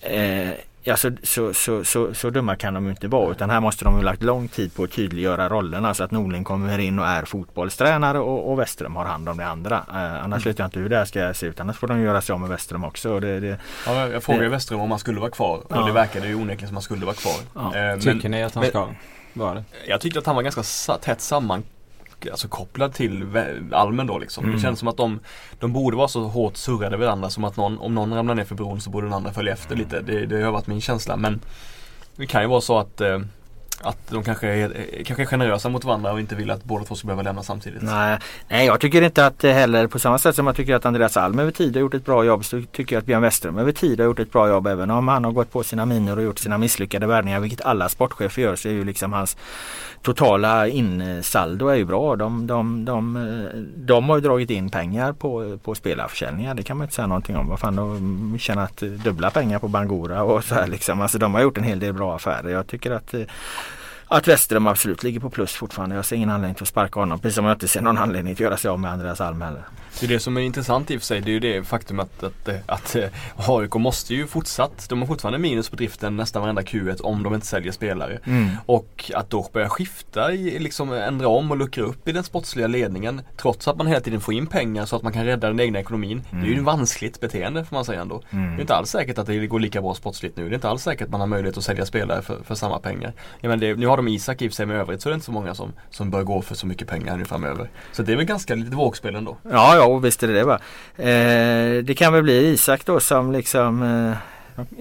[0.05, 0.49] Mm.
[0.49, 0.55] Eh,
[0.87, 3.95] Ja, så, så, så, så, så dumma kan de inte vara utan här måste de
[3.95, 7.25] ha lagt lång tid på att tydliggöra rollerna så att Norling kommer in och är
[7.25, 9.77] fotbollstränare och, och Westerholm har hand om det andra.
[9.89, 10.39] Eh, annars mm.
[10.39, 11.61] vet jag inte hur det här ska se ut.
[11.61, 13.21] Annars får de göra sig av med Westerholm också.
[13.21, 15.87] Det, det, ja, jag frågade Westerholm om han skulle vara kvar och ja.
[15.87, 17.41] det verkade ju onekligen som att han skulle vara kvar.
[17.55, 17.77] Ja.
[17.77, 18.89] Eh, Tycker ni att han ska
[19.33, 19.65] vara det?
[19.89, 20.63] Jag tyckte att han var ganska
[20.99, 21.63] tätt samman
[22.31, 23.27] alltså kopplad till
[23.73, 24.45] Almen då liksom.
[24.45, 24.57] Mm.
[24.57, 25.21] Det känns som att de,
[25.59, 28.55] de borde vara så hårt surrade varandra som att någon, om någon ramlar ner för
[28.55, 30.01] bron så borde den andra följa efter lite.
[30.01, 31.41] Det, det har varit min känsla men
[32.17, 33.21] det kan ju vara så att eh,
[33.81, 36.85] att de kanske är, eh, kanske är generösa mot varandra och inte vill att båda
[36.85, 37.83] två ska behöva lämna samtidigt.
[37.83, 40.87] Nej, nej jag tycker inte att eh, heller på samma sätt som jag tycker att
[40.87, 43.59] Andreas Alm över tid har gjort ett bra jobb så tycker jag att Björn Westerholm
[43.59, 46.17] över tid har gjort ett bra jobb även om han har gått på sina miner
[46.17, 49.37] och gjort sina misslyckade värvningar vilket alla sportchefer gör så är ju liksom hans
[50.05, 52.17] totala insaldo är ju bra.
[52.17, 56.55] De, de, de, eh, de har ju dragit in pengar på, på spelarförsäljningar.
[56.55, 57.49] Det kan man inte säga någonting om.
[57.49, 61.01] Vad fan, de har tjänat dubbla pengar på Bangora och så här liksom.
[61.01, 62.49] Alltså de har gjort en hel del bra affärer.
[62.49, 63.15] Jag tycker att
[64.17, 65.97] att Westerholm absolut ligger på plus fortfarande.
[65.97, 67.19] Jag ser ingen anledning till att sparka honom.
[67.19, 69.43] Precis som jag inte ser någon anledning till att göra sig av med Andreas Alm
[69.43, 69.63] heller.
[70.01, 71.21] Det är det som är intressant i och för sig.
[71.21, 72.97] Det är ju det faktum att, att, att,
[73.37, 77.23] att AIK måste ju fortsatt, de har fortfarande minus på driften nästan varenda Q1 om
[77.23, 78.19] de inte säljer spelare.
[78.25, 78.49] Mm.
[78.67, 83.23] Och att då börja skifta, liksom ändra om och luckra upp i den sportsliga ledningen
[83.37, 85.79] trots att man hela tiden får in pengar så att man kan rädda den egna
[85.79, 86.23] ekonomin.
[86.31, 86.45] Mm.
[86.45, 88.23] Det är ju ett vanskligt beteende får man säga ändå.
[88.31, 88.51] Mm.
[88.51, 90.45] Det är inte alls säkert att det går lika bra sportsligt nu.
[90.45, 92.79] Det är inte alls säkert att man har möjlighet att sälja spelare för, för samma
[92.79, 93.13] pengar.
[93.41, 95.15] Ja, men det, nu har de Isak i och sig med övrigt så är det
[95.15, 97.71] inte så många som, som bör gå för så mycket pengar nu framöver.
[97.93, 99.37] Så det är väl ganska lite vågspel ändå.
[99.43, 100.59] Ja, ja visst är det det va.
[100.97, 104.11] Eh, det kan väl bli Isak då som liksom eh,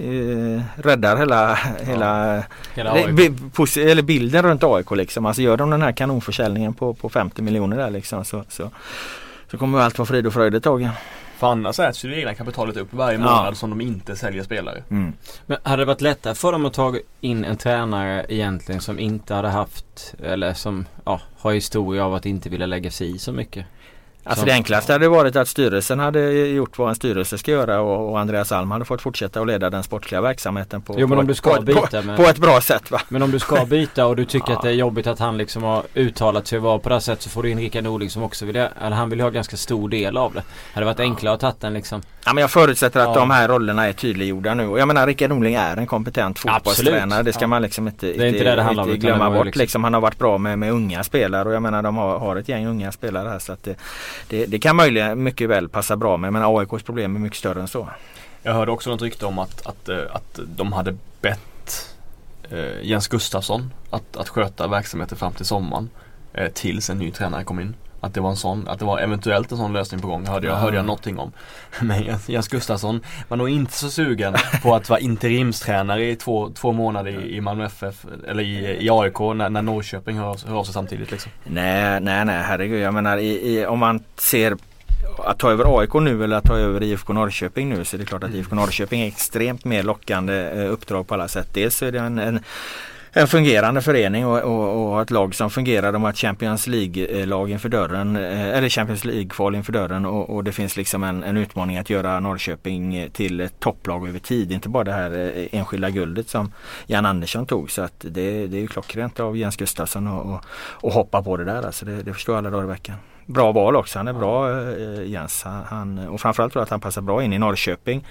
[0.06, 2.44] eh, räddar hela, hela,
[2.76, 5.26] hela eller bilden runt AIK liksom.
[5.26, 8.70] Alltså gör de den här kanonförsäljningen på, på 50 miljoner där liksom så, så,
[9.52, 10.90] så kommer allt vara frid och fröjd ett tag.
[11.43, 13.56] För annars äts ju det egna kapitalet upp varje månad ja.
[13.56, 14.84] som de inte säljer spelare.
[14.89, 15.13] Mm.
[15.45, 19.34] Men hade det varit lättare för dem att ta in en tränare egentligen som inte
[19.34, 23.32] hade haft eller som ja, har historia av att inte vilja lägga sig i så
[23.32, 23.65] mycket?
[24.26, 28.12] Alltså det enklaste hade varit att styrelsen hade gjort vad en styrelse ska göra och,
[28.12, 32.02] och Andreas Alm hade fått fortsätta att leda den sportsliga verksamheten på, jo, på, byta
[32.02, 32.92] på, på ett bra sätt.
[32.92, 33.02] Va?
[33.10, 34.58] Men om du ska byta och du tycker ja.
[34.58, 37.00] att det är jobbigt att han liksom har uttalat sig och vara på det här
[37.00, 39.58] sättet så får du in Rickard Norling som också vill, eller han vill ha ganska
[39.58, 40.44] stor del av det.
[40.74, 42.02] Hade varit enklare att ta den liksom.
[42.26, 43.16] Ja men jag förutsätter att ja.
[43.16, 47.24] de här rollerna är tydliggjorda nu och jag menar Rickard Norling är en kompetent fotbollstränare.
[47.24, 47.48] Det ska ja.
[47.48, 49.46] man liksom inte, det inte, det det handlar inte glömma bort.
[49.46, 49.60] Liksom.
[49.60, 49.84] liksom.
[49.84, 52.50] Han har varit bra med, med unga spelare och jag menar de har, har ett
[52.50, 53.76] gäng unga spelare här så att det,
[54.28, 56.34] det, det kan möjligen mycket väl passa bra med.
[56.34, 57.89] Men AIKs problem är mycket större än så.
[58.43, 61.95] Jag hörde också något rykte om att, att, eh, att de hade bett
[62.49, 65.89] eh, Jens Gustafsson att, att sköta verksamheten fram till sommaren.
[66.34, 67.76] Eh, tills en ny tränare kom in.
[68.04, 70.48] Att det var en sån, att det var eventuellt en sån lösning på gång hörde
[70.48, 71.32] jag, hörde jag någonting om.
[71.82, 76.72] Men Jens Gustafsson var nog inte så sugen på att vara interimstränare i två, två
[76.72, 80.63] månader i, i Malmö FF eller i, i AIK när, när Norrköping hör, hör av
[80.63, 81.32] sig samtidigt liksom.
[81.44, 82.82] Nej, nej, nej herregud.
[82.82, 84.58] Jag menar i, i, om man ser
[85.18, 88.06] att ta över AIK nu eller att ta över IFK Norrköping nu så är det
[88.06, 88.34] klart att.
[88.34, 91.48] IFK Norrköping är extremt mer lockande eh, uppdrag på alla sätt.
[91.54, 92.39] Dels så är det en, en
[93.15, 95.91] en fungerande förening och, och, och, ett lag som fungerar.
[95.91, 100.43] De har ett Champions League-lag inför dörren, eh, eller Champions League-kval inför dörren och, och,
[100.43, 104.52] det finns liksom en, en, utmaning att göra Norrköping till ett topplag över tid.
[104.52, 106.52] Inte bara det här eh, enskilda guldet som
[106.86, 107.71] Jan Andersson tog.
[107.71, 111.65] Så att det, det är ju klockrent av Jens Gustafsson att hoppa på det där.
[111.65, 112.95] Alltså det, det förstår alla dagar i veckan
[113.26, 113.99] bra val också.
[113.99, 115.43] Han är bra eh, Jens.
[115.43, 118.08] Han, och framförallt tror jag att han passar bra in i Norrköping.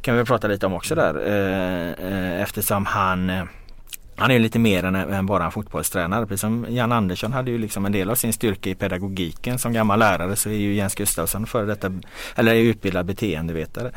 [0.00, 1.14] Kan vi prata lite om också där.
[1.26, 3.44] Eh, eh eftersom han eh,
[4.16, 6.26] han är ju lite mer än, än, bara en fotbollstränare.
[6.26, 9.58] Precis som Jan Andersson hade ju liksom en del av sin styrka i pedagogiken.
[9.58, 11.92] Som gammal lärare så är ju Jens Gustafsson före detta,
[12.34, 13.90] eller är utbildad beteendevetare.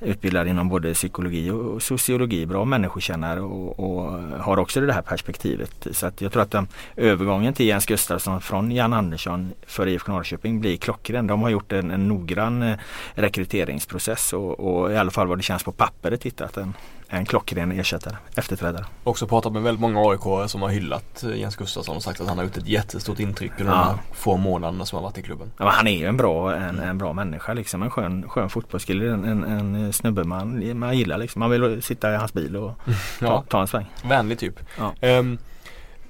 [0.00, 2.46] Utbildad inom både psykologi och sociologi.
[2.46, 5.86] Bra människokännare och, och har också det här perspektivet.
[5.90, 10.12] Så att jag tror att den, övergången till Jens Gustafsson från Jan Andersson för IFK
[10.12, 11.26] Norrköping blir klockren.
[11.26, 12.76] De har gjort en, en noggrann eh,
[13.14, 16.74] rekryteringsprocess och, och, i alla fall vad det känns på pappret hittat en,
[17.08, 18.84] en klockren ersättare, efterträdare.
[19.04, 22.28] Också pratat med väldigt många aik som har hyllat eh, Jens Gustafsson och sagt att
[22.28, 23.78] han har gjort ett jättestort intryck under ja.
[23.78, 25.52] de här få månaderna som har varit i klubben.
[25.58, 27.82] Ja, han är ju en bra, en, en bra människa liksom.
[27.82, 29.12] En skön, skön fotbollskille.
[29.12, 31.40] En, en, en snubbe man, man gillar liksom.
[31.40, 32.78] Man vill sitta i hans bil och
[33.18, 33.44] ta, ja.
[33.48, 33.86] ta en sväng.
[34.04, 34.60] Vänlig typ.
[34.78, 35.18] Ja.
[35.18, 35.38] Um,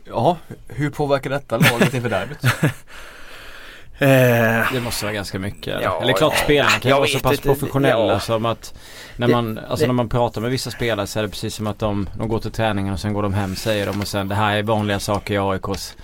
[0.05, 0.37] ja,
[0.69, 2.39] hur påverkar detta laget inför derbyt?
[3.99, 5.83] Eh, det måste vara ganska mycket.
[5.83, 8.21] Ja, Eller klart spelarna kan vara så pass inte, professionella ja.
[8.21, 8.75] som att
[9.17, 11.67] när man, alltså det, när man pratar med vissa spelare så är det precis som
[11.67, 14.29] att de, de går till träningen och sen går de hem säger de och sen
[14.29, 15.97] det här är vanliga saker i AIKs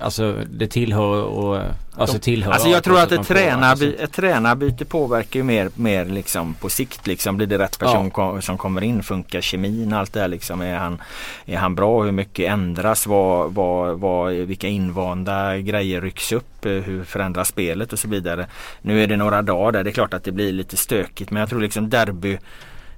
[0.00, 1.62] alltså det tillhör och
[1.98, 6.54] Alltså tillhör Alltså jag tror att ett, tränarby, ett tränarbyte påverkar ju mer, mer liksom
[6.54, 7.36] på sikt liksom.
[7.36, 8.40] Blir det rätt person ja.
[8.40, 9.02] som kommer in?
[9.02, 9.92] Funkar kemin?
[9.92, 10.60] Allt det här liksom.
[10.60, 11.02] Är han,
[11.46, 12.02] är han bra?
[12.02, 13.06] Hur mycket ändras?
[13.06, 16.46] Vad, vad, vad, vilka invanda grejer rycks upp?
[16.62, 18.46] Hur förändras spelet och så vidare.
[18.82, 19.84] Nu är det några dagar där.
[19.84, 22.38] Det är klart att det blir lite stökigt men jag tror liksom derby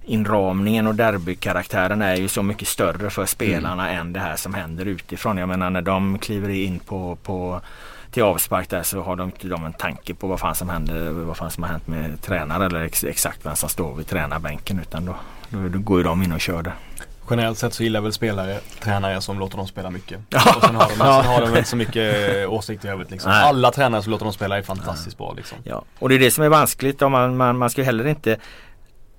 [0.09, 4.01] inramningen och derbykaraktären är ju så mycket större för spelarna mm.
[4.01, 5.39] än det här som händer utifrån.
[5.39, 7.61] Jag menar när de kliver in på, på
[8.11, 11.11] till avspark där så har de inte de en tanke på vad fan som händer,
[11.11, 14.81] vad fan som har hänt med tränare eller ex, exakt vem som står vid tränarbänken
[14.81, 15.17] utan då,
[15.49, 16.73] då, då går ju de in och kör det.
[17.31, 20.19] Generellt sett så gillar väl spelare tränare som låter dem spela mycket.
[20.57, 23.33] Och sen har de, sen har de inte så mycket eh, åsikter i övrigt liksom.
[23.33, 25.59] Alla tränare som låter dem spela är fantastiskt bra liksom.
[25.65, 27.03] Ja, och det är det som är vanskligt.
[27.03, 28.37] Om man, man, man ska heller inte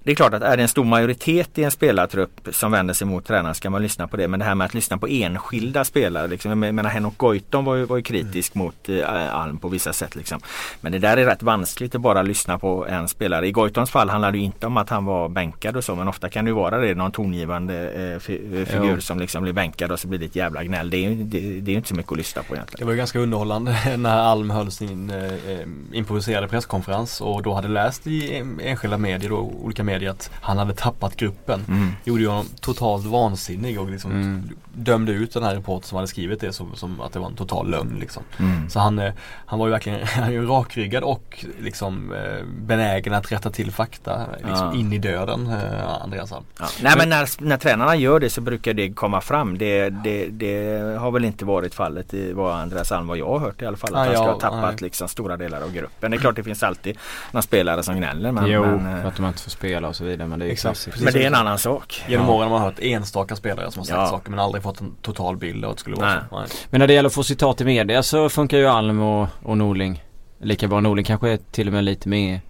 [0.04, 3.08] det är klart att är det en stor majoritet i en spelartrupp som vänder sig
[3.08, 4.28] mot tränaren ska man lyssna på det.
[4.28, 6.28] Men det här med att lyssna på enskilda spelare.
[6.28, 8.66] Liksom, jag menar Henok Goitom var ju, var ju kritisk mm.
[8.66, 10.16] mot eh, Alm på vissa sätt.
[10.16, 10.40] Liksom.
[10.82, 13.48] Men det där är rätt vanskligt att bara lyssna på en spelare.
[13.48, 15.96] I Goitoms fall handlar det inte om att han var bänkad och så.
[15.96, 16.96] Men ofta kan det vara det.
[16.96, 19.02] Någon tongivande eh, figur jo.
[19.02, 20.90] som liksom blir bänkad och så blir det ett jävla gnäll.
[20.90, 22.80] Det är det, det är inte så mycket att lyssna på egentligen.
[22.80, 27.54] Det var ju ganska underhållande när Alm höll sin eh, eh, improviserade presskonferens och då
[27.54, 31.66] hade läst i enskilda medier, då, olika medier att han hade tappat gruppen.
[31.68, 31.92] Mm.
[32.04, 34.50] Gjorde ju honom totalt vansinnig och liksom mm.
[34.74, 37.36] dömde ut den här reportern som hade skrivit det som, som att det var en
[37.36, 37.98] total lögn.
[38.00, 38.24] Liksom.
[38.38, 38.70] Mm.
[38.70, 39.14] Så han, eh,
[39.46, 44.26] han var ju verkligen han är rakryggad och liksom eh, benägen att rätta till fakta
[44.38, 44.74] liksom ja.
[44.74, 46.44] in i döden, eh, Andreas Alm.
[46.60, 46.66] Ja.
[46.84, 49.58] Nej men när, när tränarna gör det så brukar det komma fram.
[49.58, 53.40] Det, det, det har väl inte varit fallet i vad Andreas Alm vad jag har
[53.40, 53.96] hört i alla fall.
[53.96, 56.12] Att ah, han ska ha tappat liksom stora delar av gruppen.
[56.12, 56.98] Det är klart det finns alltid
[57.32, 58.32] några spelare som gnäller.
[58.32, 60.50] Men, jo, men, för att de inte får spela och så vidare men det är
[60.50, 60.86] Exakt.
[60.86, 62.04] Precis, men det är en annan sak.
[62.08, 62.34] Genom ja.
[62.34, 64.08] åren har man hört enstaka spelare som har sagt ja.
[64.08, 66.20] saker men aldrig fått en total bild av att det skulle vara Nej.
[66.30, 66.40] så.
[66.40, 66.48] Nej.
[66.70, 69.58] Men när det gäller att få citat i media så funkar ju Alm och, och
[69.58, 70.04] Norling
[70.42, 70.80] lika bra.
[70.80, 72.42] Norling kanske är till och med lite mer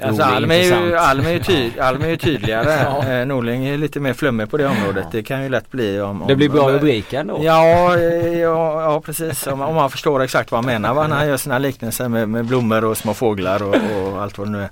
[0.00, 2.70] Alltså Alm är, ju, Alm, är ju tyd, Alm är ju tydligare.
[3.06, 3.12] ja.
[3.12, 5.06] Eh, Norling är lite mer flummig på det området.
[5.12, 6.22] Det kan ju lätt bli om...
[6.22, 7.38] om det blir bra rubriker ändå.
[7.42, 9.46] Ja, ja, ja precis.
[9.46, 11.06] Om, om man förstår exakt vad han menar va?
[11.06, 14.46] när han gör sina liknelser med, med blommor och små fåglar och, och allt vad
[14.46, 14.70] det nu är.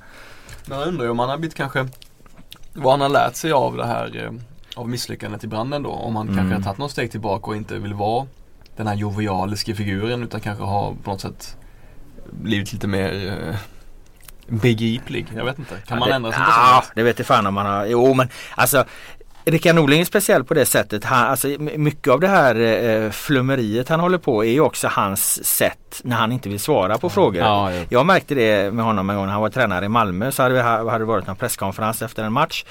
[0.66, 1.88] Men jag undrar ju om han har blivit kanske
[2.72, 4.32] vad han har lärt sig av det här eh,
[4.76, 5.90] av misslyckandet i branden då.
[5.90, 6.38] Om han mm.
[6.38, 8.26] kanske har tagit något steg tillbaka och inte vill vara
[8.76, 11.56] den här jovialiska figuren utan kanske har på något sätt
[12.30, 13.56] blivit lite mer eh,
[14.46, 15.26] begriplig.
[15.36, 15.74] Jag vet inte.
[15.74, 17.86] Kan ja, man det, ändra sin Ja, det vet jag fan om man har.
[17.86, 18.84] Jo men alltså
[19.46, 21.04] Rickard Norling är speciell på det sättet.
[21.04, 25.44] Han, alltså, mycket av det här eh, flummeriet han håller på är ju också hans
[25.44, 27.42] sätt när han inte vill svara på frågor.
[27.42, 27.84] Ja, ja.
[27.88, 30.54] Jag märkte det med honom en gång när han var tränare i Malmö så hade,
[30.54, 32.64] vi, hade det varit en presskonferens efter en match.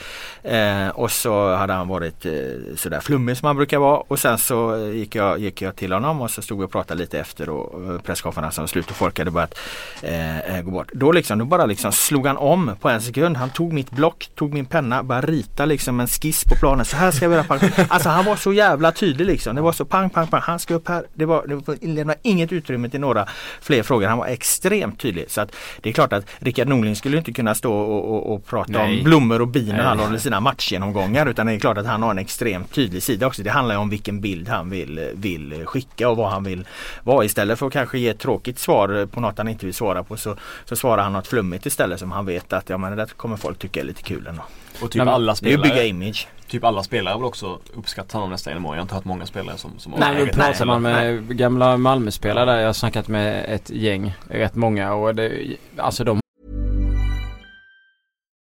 [0.43, 2.31] Eh, och så hade han varit eh,
[2.75, 6.21] sådär flummig som han brukar vara och sen så gick jag, gick jag till honom
[6.21, 9.31] och så stod vi och pratade lite efter och presskonferensen var slut och folk hade
[9.31, 9.59] börjat
[10.01, 10.91] eh, eh, gå bort.
[10.93, 13.37] Då liksom, då bara liksom slog han om på en sekund.
[13.37, 16.85] Han tog mitt block, tog min penna, började rita liksom en skiss på planen.
[16.85, 17.59] Så här ska vi göra.
[17.87, 19.55] Alltså han var så jävla tydlig liksom.
[19.55, 20.41] Det var så pang, pang, pang.
[20.43, 21.03] Han ska upp här.
[21.13, 23.27] Det var, det var inget utrymme till några
[23.61, 24.07] fler frågor.
[24.07, 25.25] Han var extremt tydlig.
[25.31, 28.45] Så att det är klart att Rickard Norling skulle inte kunna stå och, och, och
[28.45, 28.97] prata Nej.
[28.97, 31.25] om blommor och bin när han håller sina matchgenomgångar.
[31.25, 33.43] Utan det är klart att han har en extremt tydlig sida också.
[33.43, 36.67] Det handlar om vilken bild han vill, vill skicka och vad han vill
[37.03, 37.25] vara.
[37.25, 40.17] Istället för att kanske ge ett tråkigt svar på något han inte vill svara på
[40.17, 43.05] så, så svarar han något flummigt istället som han vet att ja, men det där
[43.05, 44.43] kommer folk tycka är lite kul ändå.
[44.81, 45.61] Och typ alla spelare.
[45.61, 46.27] Det är bygga image.
[46.47, 48.63] Typ alla spelare vill också uppskatta honom nästan åren.
[48.65, 51.35] Jag har inte hört många spelare som, som Nej, nu pratar man med nej.
[51.37, 52.57] gamla Malmö-spelare där.
[52.57, 56.19] Jag har snackat med ett gäng, rätt många och det, alltså de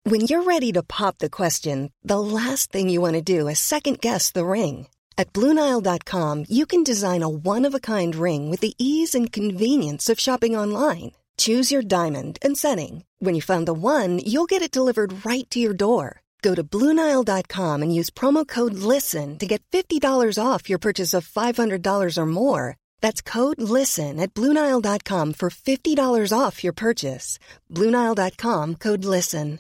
[0.10, 3.60] When you're ready to pop the question, the last thing you want to do is
[3.60, 4.88] second guess the ring.
[5.18, 9.32] At Bluenile.com, you can design a one of a kind ring with the ease and
[9.32, 11.12] convenience of shopping online.
[11.38, 13.04] Choose your diamond and setting.
[13.20, 16.22] When you find the one, you'll get it delivered right to your door.
[16.42, 21.28] Go to Bluenile.com and use promo code LISTEN to get $50 off your purchase of
[21.28, 22.76] $500 or more.
[23.02, 27.40] That's code LISTEN at Bluenile.com for $50 off your purchase.
[27.70, 29.60] Bluenile.com code LISTEN.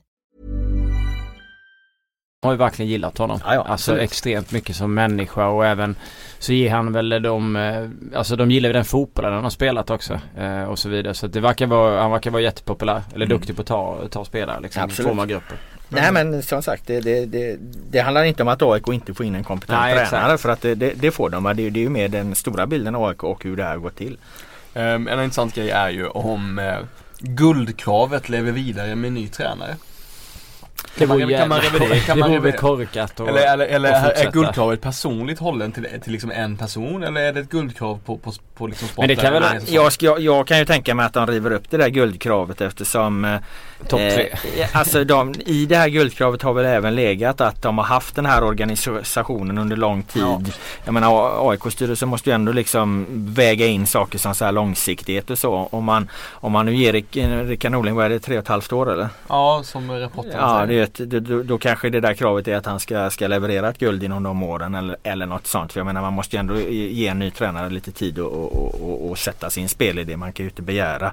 [2.44, 3.40] har ju verkligen gillat honom.
[3.46, 4.02] Ja, ja, alltså absolut.
[4.02, 5.96] extremt mycket som människa och även
[6.40, 9.90] så ger han väl de, eh, alltså de gillar ju den fotbollen han har spelat
[9.90, 11.14] också eh, och så vidare.
[11.14, 13.38] Så det verkar vara, han verkar vara jättepopulär eller Mm.
[13.38, 14.84] duktig på att ta, ta spelare liksom.
[14.84, 15.08] Absolut.
[15.10, 15.58] Forma grupper.
[15.94, 17.58] Nej men som sagt det, det, det,
[17.92, 20.10] det handlar inte om att AIK inte får in en kompetent Nej, exakt.
[20.10, 21.44] tränare för att det, det, det får de.
[21.44, 23.90] Det, det är ju mer den stora bilden av AIK och hur det här går
[23.90, 24.18] till.
[24.74, 26.78] Ehm, en intressant grej är ju om eh,
[27.20, 29.76] guldkravet lever vidare med ny tränare.
[30.98, 36.12] Det vore väl korkat och, Eller, eller, eller och är, guldkravet personligt hållen till, till
[36.12, 39.34] liksom en person eller är det ett guldkrav på, på, på liksom Men det kan
[39.34, 39.74] väl- sporten?
[39.74, 43.26] Jag, jag, jag kan ju tänka mig att de river upp det där guldkravet eftersom
[43.26, 43.40] eh,
[43.88, 44.30] Topp tre.
[44.62, 48.16] Eh, alltså de, I det här guldkravet har väl även legat att de har haft
[48.16, 50.22] den här organisationen under lång tid.
[50.24, 50.42] Ja.
[50.86, 55.38] Jag menar AIK-styrelsen måste ju ändå liksom väga in saker som så här långsiktighet och
[55.38, 55.68] så.
[55.72, 58.48] Om man, om man nu ger Rick- Rickard Norling, vad är det, tre och ett
[58.48, 59.08] halvt år eller?
[59.30, 60.68] Ja, som rapporten Ja, säger.
[60.68, 63.70] det är ett, då, då, kanske det där kravet är att han ska, ska leverera
[63.70, 65.74] ett guld inom de åren eller, eller något sånt.
[65.74, 68.32] För jag menar man måste ju ändå ge ge en ny tränare lite tid och,
[68.34, 70.18] och, och, och sätta sin spelidé.
[70.18, 71.12] Man kan ju inte begära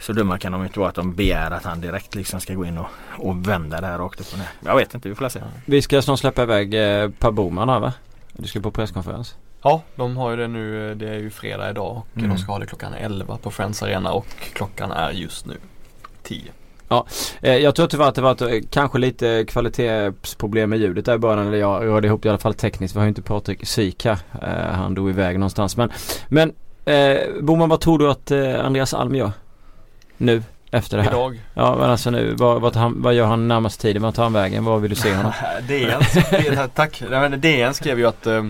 [0.00, 2.64] så dumma kan de inte vara att de begär att han direkt liksom ska gå
[2.64, 2.86] in och,
[3.18, 4.48] och vända det här rakt upp och ner.
[4.64, 5.40] Jag vet inte, vi får se.
[5.66, 7.92] Vi ska snart släppa iväg eh, Per Boman här va?
[8.32, 9.36] Du ska på presskonferens.
[9.62, 10.94] Ja, de har ju det nu.
[10.94, 12.28] Det är ju fredag idag och Mm.
[12.30, 15.56] de ska ha det klockan 11 på Friends Arena och klockan är just nu
[16.22, 16.52] 10.
[17.42, 21.18] Eh, jag tror tyvärr att det var ett, kanske lite kvalitetsproblem med ljudet där i
[21.18, 21.46] början.
[21.46, 22.94] Eller jag rörde ihop det i alla fall tekniskt.
[22.94, 24.18] Vi har ju inte Patrik Syk här.
[24.42, 25.76] Eh, han dog iväg någonstans.
[25.76, 25.90] Men,
[26.28, 26.52] men
[26.84, 29.32] eh, Boman vad tror du att eh, Andreas Alm gör?
[30.20, 30.42] Nu?
[30.70, 31.10] Efter det här?
[31.10, 31.40] Idag.
[31.54, 34.02] Ja men alltså nu, vad, vad, han, vad gör han närmast tiden?
[34.02, 34.64] Vad tar han vägen?
[34.64, 35.32] Var vill du se honom?
[35.68, 37.02] DN, tack.
[37.38, 38.44] DN skrev ju att, eh,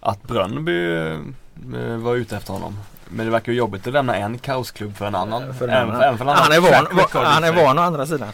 [0.00, 2.78] att Brönnby eh, var ute efter honom.
[3.08, 5.54] Men det verkar ju jobbigt att lämna en kaosklubb för en annan.
[5.54, 8.28] För Även- den- även för en annan han, är han van å andra sidan.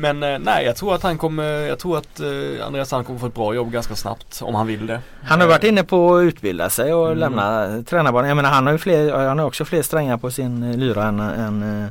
[0.00, 3.18] Men eh, nej, jag tror att han kommer, jag tror att eh, Andreas Sand kommer
[3.18, 5.00] få ett bra jobb ganska snabbt om han vill det.
[5.24, 7.18] Han har varit inne på att utbilda sig och Mm.
[7.18, 8.28] lämna tränarbanan.
[8.28, 11.04] Jag menar han har ju fler, han har också fler strängar på sin eh, lyra
[11.04, 11.90] än, än,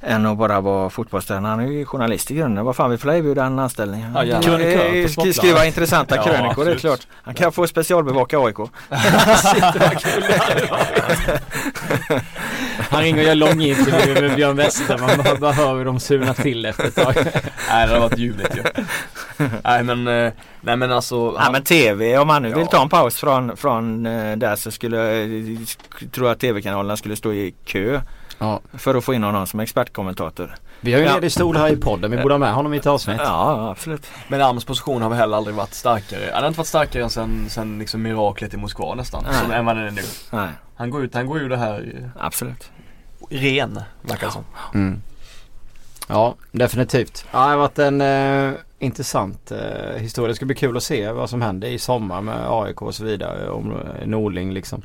[0.00, 1.50] än att bara vara fotbollstränare.
[1.50, 2.64] Han är ju journalist i grunden.
[2.64, 4.06] Vad fan vi får erbjuda en anställning.
[4.14, 4.20] Ja.
[4.20, 7.00] Krönikör, Krönikör på sk- skriva intressanta Ja, krönikor, det är klart.
[7.22, 8.56] Han kan få specialbevaka AIK.
[12.90, 14.98] Han ringer och gör lång intervju med Björn Wester.
[14.98, 17.14] Man bara, bara hör hur de surnar till efter ett tag.
[17.70, 18.62] Nej, det har varit ljuvligt ju.
[19.64, 21.36] nej men, eh, nej men alltså.
[21.36, 22.66] Han- men TV, om man nu vill Ja.
[22.66, 25.58] ta en paus från, från eh, där så skulle jag
[26.12, 28.00] tror jag att TV-kanalerna skulle stå i kö
[28.38, 28.60] Ja.
[28.74, 30.54] för att få in honom som expertkommentator.
[30.80, 31.14] Vi har ju en Ja.
[31.14, 32.10] ledig stol här i podden.
[32.10, 33.16] Vi borde ha med honom i ett avsnitt.
[33.24, 34.06] Ja, absolut.
[34.28, 36.30] Men Alms position har väl heller aldrig varit starkare.
[36.34, 39.24] Han har inte varit starkare än sen, sen liksom miraklet i Moskva nästan.
[39.30, 39.34] Nej.
[39.42, 40.02] Som, än vad den är nu.
[40.30, 42.70] Nej, Han går ut, han går ur det här absolut.
[43.30, 44.44] eh, ren, verkar det som.
[44.74, 45.02] Mm.
[46.08, 47.24] Ja, definitivt.
[47.32, 50.28] Ja, det har varit en eh, intressant eh, historia.
[50.28, 53.04] Det ska bli kul att se vad som händer i sommar med AIK och så
[53.04, 53.50] vidare.
[53.50, 54.82] Om eh, Norling liksom.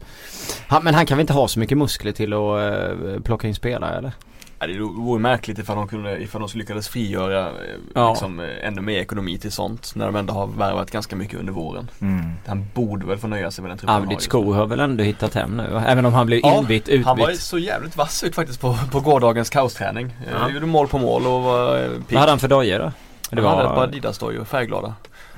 [0.67, 3.56] Han, men han kan väl inte ha så mycket muskler till att eh, plocka in
[3.56, 4.12] spelare eller?
[4.60, 7.54] Ja, det vore märkligt ifall de, kunde, ifall de lyckades frigöra eh,
[7.96, 8.10] Ja.
[8.10, 9.96] liksom, eh, ännu mer ekonomi till sånt.
[9.96, 11.89] När de ändå har värvat ganska mycket under våren.
[12.02, 12.32] Mm.
[12.48, 15.34] Han borde väl få nöja sig med den truppen han har har väl ändå hittat
[15.34, 15.82] hem nu?
[15.88, 17.06] Även om han blev Ja, inbytt, utbytt.
[17.06, 20.15] Han var så jävligt vass ut faktiskt på, på gårdagens kaosträning.
[20.32, 20.38] Ja.
[20.39, 20.50] Ja.
[20.54, 22.04] Gjorde mål på mål och var eh, pigg.
[22.10, 22.91] Vad hade han för dojor då?
[23.32, 23.50] Det var...
[23.50, 24.93] Han hade ett par Adidas-dojor, färgglada.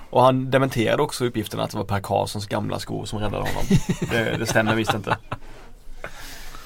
[0.09, 3.63] Och han dementerade också uppgiften att det var Per Karlssons gamla skor som räddade honom.
[4.11, 5.17] det, det stämmer visst inte.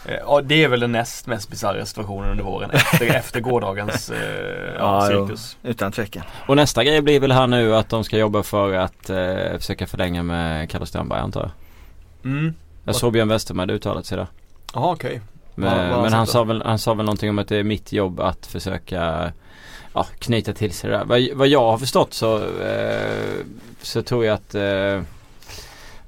[0.06, 4.10] Eh, Ja, det är väl den näst mest bisarra situationen under våren efter, efter gårdagens
[4.10, 5.28] eh, ja, Ja, jo.
[5.28, 5.58] cirkus.
[5.64, 6.24] Utan tvekan.
[6.48, 9.88] Och nästa grej blir väl här nu att de ska jobba för att eh, försöka
[9.88, 12.32] förlänga med Carlos Strandberg antar jag.
[12.32, 12.54] Mm.
[12.84, 14.28] Jag såg Björn Westerberg uttalat sig där.
[14.74, 15.22] Jaha okej.
[15.56, 17.58] Men, vad har han men han, sa väl, han sa väl någonting om att det
[17.58, 19.32] är mitt jobb att försöka
[19.94, 21.06] ja, knyta till sig det där.
[21.06, 23.46] Vad, vad jag har förstått så, eh,
[23.82, 25.02] så tror jag att eh,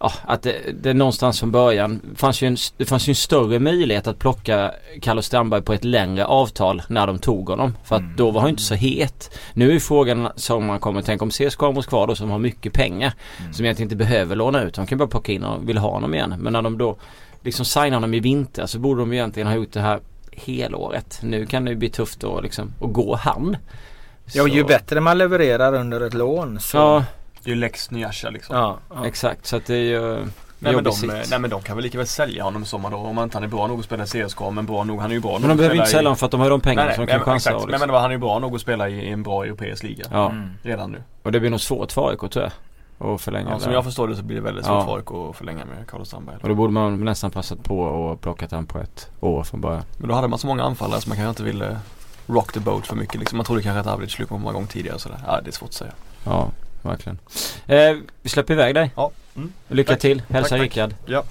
[0.06, 3.60] Ja, att det, det någonstans från början fanns ju en, det fanns ju en större
[3.60, 7.78] möjlighet att plocka Carlos Strandberg på ett längre avtal när de tog honom.
[7.84, 8.16] För att Mm.
[8.16, 9.38] då var han inte så het.
[9.54, 13.14] Nu är frågan som man kommer tänka om CSKA Moskva då som har mycket pengar.
[13.40, 13.54] Mm.
[13.54, 14.74] Som egentligen inte behöver låna ut.
[14.74, 16.36] De kan bara plocka in och vill ha honom igen.
[16.40, 16.96] Men när de då
[17.42, 20.00] liksom signar honom i vinter så borde de egentligen ha gjort det här
[20.32, 21.20] helåret.
[21.24, 22.74] Nu kan det bli tufft då liksom.
[22.80, 23.58] Och gå han.
[24.34, 27.04] Ja, ju bättre man levererar under ett lån så Ja,
[27.46, 28.56] Det är ju Lex Nyasha liksom.
[28.56, 29.06] Ja, ja.
[29.08, 30.28] Exakt, så att det är ju
[30.60, 30.94] Nej men, de,
[31.30, 33.44] nej men de kan väl lika väl sälja honom i sommar då om inte han
[33.44, 35.42] är bra nog att spela i CSK men bra nog, han är ju bra nog
[35.42, 37.08] Men de behöver inte sälja honom för att de har de pengarna Nej, som nej,
[37.08, 37.64] de kan men, chansa exakt.
[37.64, 37.92] och Men, liksom.
[37.92, 40.06] men han är ju bra nog att spela i, i en bra europeisk liga.
[40.12, 40.50] Ja, Mm.
[40.64, 41.04] Redan nu.
[41.24, 42.52] och det blir nog svårt för AIK tror jag.
[43.14, 44.86] Att förlänga Ja, som jag förstår det så blir det väldigt svårt Ja.
[44.86, 46.38] för AIK att förlänga med Carlos Strandberg.
[46.42, 49.84] Och då borde man nästan passat på och plockat han på ett år från början.
[49.98, 51.78] Men då hade man så många anfallare så man kanske inte ville
[52.28, 53.38] rock the boat för mycket liksom.
[53.38, 55.20] Man trodde kanske att Avdic skulle komma igång tidigare och sådär.
[55.28, 55.92] Ja, det är svårt att säga.
[56.26, 56.50] Ja,
[56.90, 57.20] verkligen.
[57.68, 58.92] Eh, vi släpper iväg dig.
[58.96, 59.12] Ja.
[59.36, 59.54] Mm.
[59.68, 60.02] Lycka Tack.
[60.02, 60.22] till.
[60.30, 60.62] Hälsa Tack, tack.
[60.62, 60.94] Rickard.
[61.06, 61.24] Ja.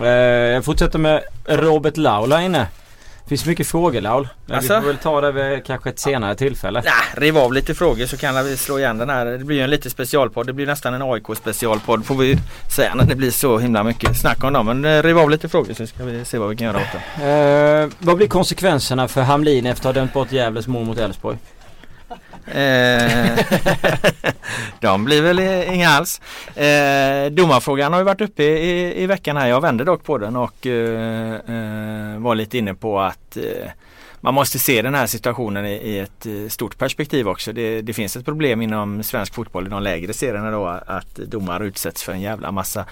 [0.00, 2.66] Eh, jag fortsätter med Robert Laula inne.
[3.28, 4.28] Finns mycket frågor Laul.
[4.46, 4.74] Men Alltså?
[4.74, 6.82] vi får väl ta det vid kanske ett senare tillfälle.
[6.84, 9.26] Nah, riv av lite frågor så kan vi slå igen den här.
[9.26, 10.46] Det blir ju en lite specialpodd.
[10.46, 12.38] Det blir nästan en AIK specialpodd får vi
[12.76, 14.66] säga när det blir så himla mycket snack om dem.
[14.66, 17.00] Men eh, riv av lite frågor så ska vi se vad vi kan göra åt
[17.18, 17.24] det.
[17.82, 21.38] Eh, vad blir konsekvenserna för Hamlin efter att ha dömt bort Gävles mål mot Elfsborg?
[22.54, 23.38] Eh,
[24.80, 25.38] de blir väl
[25.74, 26.20] inga alls.
[26.56, 29.48] Eh, domarfrågan har ju varit uppe i, i veckan här.
[29.48, 33.70] Jag vände dock på den och eh, eh, var lite inne på att eh,
[34.20, 37.52] man måste se den här situationen i, i ett eh, stort perspektiv också.
[37.52, 41.64] Det, det finns ett problem inom svensk fotboll i de lägre serierna då att domare
[41.66, 42.84] utsätts för en jävla massa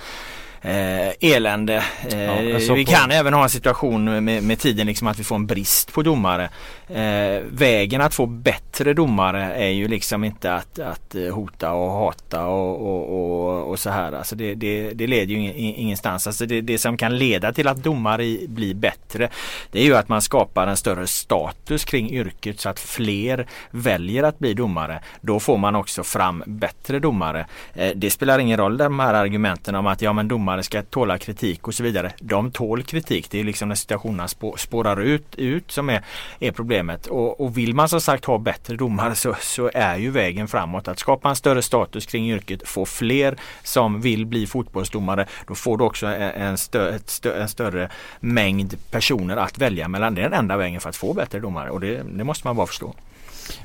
[0.63, 1.85] eh, elände.
[2.13, 5.25] Eh, Ja, vi på- kan även ha en situation med, med tiden liksom att vi
[5.25, 6.51] får en brist på domare.
[6.89, 11.91] Eh, vägen att få bättre domare är ju liksom inte att, att eh, hota och
[11.91, 14.12] hata och, och, och, och så här.
[14.12, 16.26] Alltså det, det, det leder ju ingenstans.
[16.26, 19.28] Alltså det, det som kan leda till att domare blir bättre
[19.70, 24.22] det är ju att man skapar en större status kring yrket så att fler väljer
[24.22, 25.01] att bli domare.
[25.20, 27.47] Då får man också fram bättre domare.
[27.74, 31.18] Eh, det spelar ingen roll de här argumenten om att ja men domare ska tåla
[31.18, 32.12] kritik och så vidare.
[32.20, 33.30] De tål kritik.
[33.30, 36.05] Det är liksom när situationerna spå, spårar ut, ut som är,
[36.41, 36.76] är problemet.
[37.09, 40.89] Och, och vill man som sagt ha bättre domare så, så är ju vägen framåt
[40.89, 45.27] att skapa en större status kring yrket, få fler som vill bli fotbollsdomare.
[45.47, 49.89] Då får du också en, en, stö, ett stö, en större mängd personer att välja
[49.89, 50.14] mellan.
[50.14, 52.57] Det är den enda vägen för att få bättre domare och det, det måste man
[52.57, 52.95] bara förstå.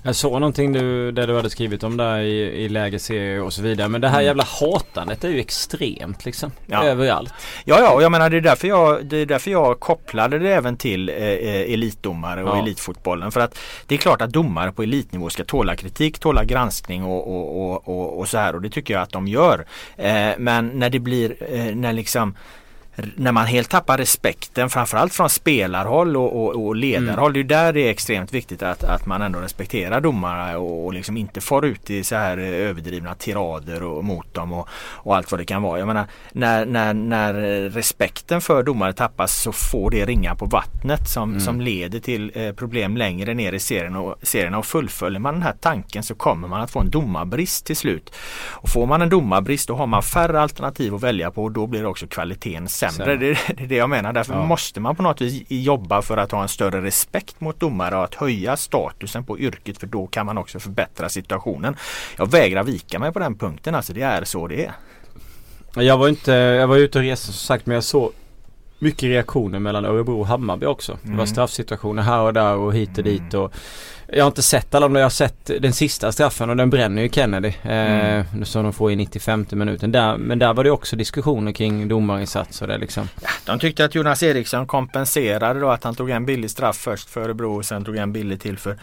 [0.03, 3.53] Jag såg någonting du, där du hade skrivit om där i, i lägre serier och
[3.53, 3.87] så vidare.
[3.87, 4.25] Men det här Mm.
[4.25, 6.51] jävla hatandet är ju extremt liksom.
[6.65, 6.83] Ja.
[6.83, 7.33] Överallt.
[7.65, 10.53] Ja, ja, och jag menar det är därför jag, det är därför jag kopplade det
[10.53, 12.61] även till eh, eh, elitdomare och Ja.
[12.61, 13.31] elitfotbollen.
[13.31, 17.27] För att det är klart att domare på elitnivå ska tåla kritik, tåla granskning och,
[17.27, 19.65] och, och, och, och så här och det tycker jag att de gör.
[19.97, 22.35] Eh, men när det blir, eh, när liksom
[23.15, 27.33] när man helt tappar respekten framförallt från spelarhåll och, och, och ledarhåll.
[27.33, 30.93] Det är där det är extremt viktigt att, att man ändå respekterar domare och, och
[30.93, 35.15] liksom inte far ut i så här eh, överdrivna tirader och mot dem och, och
[35.15, 35.79] allt vad det kan vara.
[35.79, 37.33] Jag menar när, när, när
[37.69, 42.53] respekten för domare tappas så får det ringa på vattnet som, som leder till eh,
[42.53, 46.47] problem längre ner i serien och, serierna och fullföljer man den här tanken så kommer
[46.47, 48.13] man att få en domarbrist till slut.
[48.49, 51.67] Och får man en domarbrist då har man färre alternativ att välja på och då
[51.67, 52.90] blir också kvaliteten sämre.
[52.91, 53.15] Sämre.
[53.15, 53.27] Det,
[53.57, 54.13] det är det jag menar.
[54.13, 54.45] Därför Ja.
[54.45, 58.03] måste man på något vis jobba för att ha en större respekt mot domare och
[58.03, 61.75] att höja statusen på yrket för då kan man också förbättra situationen.
[62.17, 63.75] Jag vägrar vika mig på den punkten.
[63.75, 64.71] Alltså det är så det är.
[65.75, 68.11] Jag var inte, jag var ute och reste som sagt men jag såg
[68.81, 70.91] mycket reaktioner mellan Örebro och Hammarby också.
[71.01, 71.27] Det var Mm.
[71.27, 73.53] straffsituationer här och där och hit och dit och
[74.13, 77.01] Jag har inte sett alla men jag har sett den sista straffen och den bränner
[77.01, 77.47] ju Kennedy.
[77.63, 79.91] Eh, Som de får i 95 minuten.
[79.91, 83.07] Där, men där var det också diskussioner kring domarinsats och det liksom.
[83.45, 87.21] De tyckte att Jonas Eriksson kompenserade då att han tog en billig straff först för
[87.21, 88.77] Örebro och sen tog en billig till för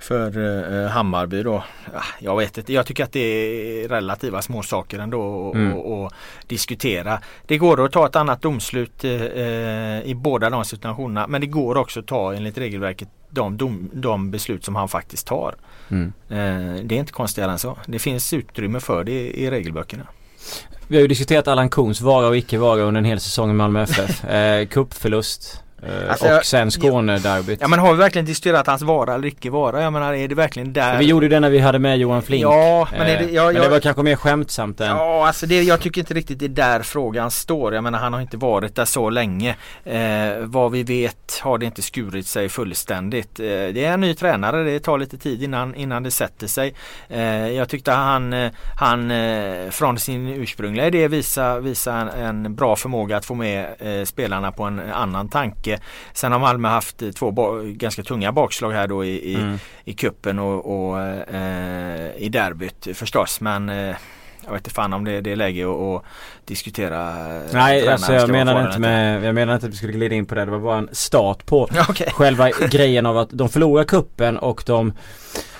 [0.00, 0.38] för
[0.84, 1.64] eh, Hammarby då.
[1.94, 6.08] Ja, jag vet inte, jag tycker att det är relativa små saker ändå att Mm.
[6.46, 7.20] diskutera.
[7.46, 11.46] Det går att ta ett annat domslut eh, eh, i båda de situationerna men det
[11.46, 15.54] går också att ta enligt regelverket de, dom, de beslut som han faktiskt tar.
[15.88, 16.12] Mm.
[16.88, 17.78] Det är inte konstigare än så.
[17.86, 20.06] Det finns utrymme för det i, regelböckerna.
[20.88, 23.52] Vi har ju diskuterat Allan Kuhns vara och icke vara under en hel säsong i
[23.52, 24.24] Malmö FF.
[24.30, 25.62] eh, Cupförlust.
[25.82, 27.58] Eh, Alltså, och jag- sen Skånederbyt.
[27.60, 29.82] Ja men har vi verkligen diskuterat hans vara eller icke vara?
[29.82, 30.98] Jag menar är det verkligen där?
[30.98, 32.42] Vi gjorde det när vi hade med Johan Flink.
[32.44, 34.86] Ja men, det, Eh, ja, men jag, det var kanske mer skämtsamt än.
[34.88, 37.74] Ja, alltså det, jag tycker inte riktigt det är där frågan står.
[37.74, 39.56] Jag menar han har inte varit där så länge.
[39.84, 39.98] Eh,
[40.40, 43.40] vad vi vet har det inte skurit sig fullständigt.
[43.40, 46.74] Eh, det är en ny tränare, det tar lite tid innan, innan det sätter sig.
[47.08, 49.12] Eh, jag tyckte han, eh, han
[49.70, 53.66] från sin ursprungliga idé visar visa en, en bra förmåga att få med
[54.04, 55.69] spelarna på en annan tanke.
[56.12, 59.58] Sen har Malmö haft eh, två ganska tunga bakslag här då i, i, Mm.
[59.84, 63.40] i kuppen och, och eh, i derbyt förstås.
[63.40, 63.96] Men eh,
[64.44, 66.02] jag vet inte fan om det, det är läge att, att
[66.44, 70.14] diskutera eh, Nej alltså jag kvar inte med, jag menade inte att vi skulle glida
[70.14, 70.44] in på det.
[70.44, 72.10] Det var bara en start på okej.
[72.12, 74.92] själva grejen av att de förlorar kuppen och de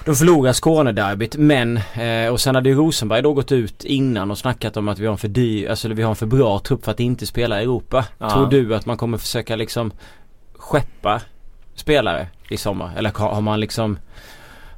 [0.05, 4.38] de förlorar Skånederbyt men eh, och sen hade ju Rosenberg då gått ut innan och
[4.38, 6.84] snackat om att vi har en för dyr, alltså vi har en för bra trupp
[6.84, 8.05] för att inte spela i Europa.
[8.18, 8.30] Ja.
[8.30, 9.92] Tror du att man kommer försöka liksom
[10.57, 11.20] skeppa
[11.74, 12.90] spelare i sommar?
[12.96, 13.98] Eller har man liksom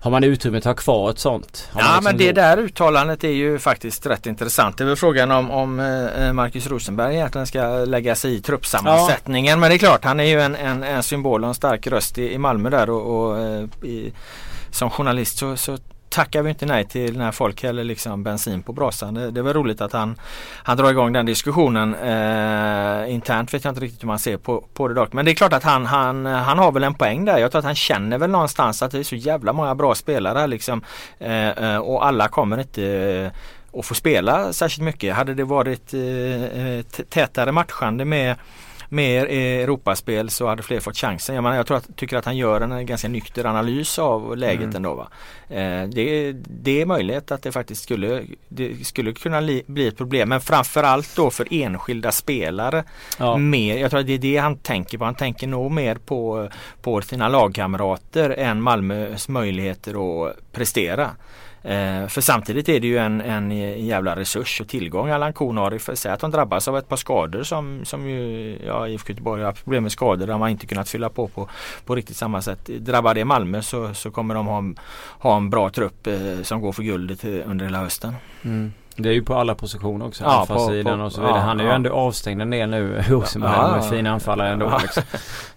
[0.01, 1.69] har man utrymme att ha kvar ett sånt?
[1.73, 4.79] Har Ja liksom men det då- där uttalandet är ju faktiskt rätt intressant.
[4.79, 9.61] Det är väl frågan om, om eh, Marcus Rosenberg egentligen ska lägga sig i truppsammansättningen.
[9.61, 12.19] Men det är klart han är ju en, en, en symbol och en stark röst
[12.19, 14.13] i, i Malmö där och, och eh, i,
[14.73, 15.79] som journalist så, så
[16.13, 19.15] tackar vi inte nej till när folk häller liksom bensin på brasan.
[19.15, 20.17] Det, det var roligt att han,
[20.63, 21.95] han drar igång den diskussionen.
[21.95, 25.13] Eh, internt vet jag inte riktigt hur man ser på, på det dock.
[25.13, 27.39] Men det är klart att han, han, han har väl en poäng där.
[27.39, 30.39] Jag tror att han känner väl någonstans att det är så jävla många bra spelare
[30.39, 30.85] här liksom.
[31.19, 35.15] Eh, eh, och alla kommer inte eh, att få spela särskilt mycket.
[35.15, 36.01] Hade det varit eh,
[36.43, 38.37] eh tätare matchande med
[38.93, 41.35] mer Europaspel så hade fler fått chansen.
[41.35, 44.63] Jag, menar, jag tror att, tycker att han gör en ganska nykter analys av läget
[44.63, 44.77] Mm.
[44.77, 44.95] ändå.
[44.95, 45.09] Va?
[45.49, 49.97] Eh, det, det är möjligt att det faktiskt skulle, det skulle kunna li, bli ett
[49.97, 50.29] problem.
[50.29, 52.85] Men framförallt då för enskilda spelare.
[53.19, 53.37] Ja.
[53.37, 55.05] Mer, jag tror att det är det han tänker på.
[55.05, 56.49] Han tänker nog mer på,
[56.83, 61.11] på sina lagkamrater än Malmös möjligheter att prestera.
[61.65, 63.51] Eh, för samtidigt är det ju en, en
[63.87, 65.79] jävla resurs och tillgång Allan Korn har.
[65.79, 69.43] För Säg att de drabbas av ett par skador som, som ju ja, IFK Göteborg
[69.43, 71.49] har haft problem med skador där man inte kunnat fylla på på,
[71.87, 72.65] på riktigt samma sätt.
[72.67, 74.77] Drabbar det Malmö så, så kommer de ha, en-
[75.19, 78.15] ha en bra trupp eh, som går för guldet eh, under hela hösten.
[78.45, 78.73] Mm.
[78.97, 80.25] Det är ju på alla positioner också.
[80.25, 81.37] Ja, Anfallssidan och så vidare.
[81.37, 81.77] ja, Han är ju ja.
[81.77, 83.53] ändå avstängd en del nu, Rosenberg.
[83.53, 83.91] Ja, ja.
[83.91, 85.03] fina anfallare ändå liksom.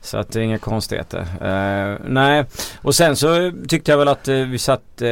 [0.01, 1.19] Så att det är inga konstigheter.
[1.19, 2.45] Eh, nej,
[2.81, 4.81] och sen så tyckte jag väl att eh, vi satt...
[5.01, 5.07] Uh,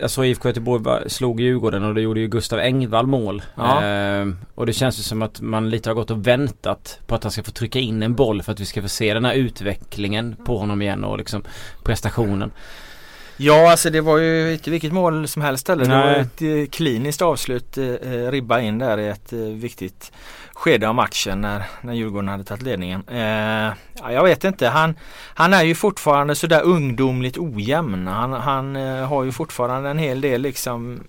[0.00, 3.42] jag såg IFK Göteborg slog Djurgården och det gjorde ju Gustav Engvall mål.
[3.58, 7.22] Eh, och det känns ju som att man lite har gått och väntat på att
[7.22, 9.34] han ska få trycka in en boll för att vi ska få se den här
[9.34, 11.42] utvecklingen på honom igen och liksom
[11.84, 12.52] prestationen.
[13.36, 15.84] Ja alltså det var ju inte vilket mål som helst heller.
[15.84, 17.78] Det var ett eh, kliniskt avslut.
[17.78, 20.12] Eh, eh, ribba in där i ett eh, viktigt
[20.54, 23.02] skede av matchen när, när Djurgården hade tagit ledningen.
[23.08, 23.72] Eh,
[24.02, 24.68] ja, jag vet inte.
[24.68, 24.98] Han,
[25.34, 28.06] han är ju fortfarande sådär ungdomligt ojämn.
[28.06, 31.00] Han, han eh, har ju fortfarande en hel del liksom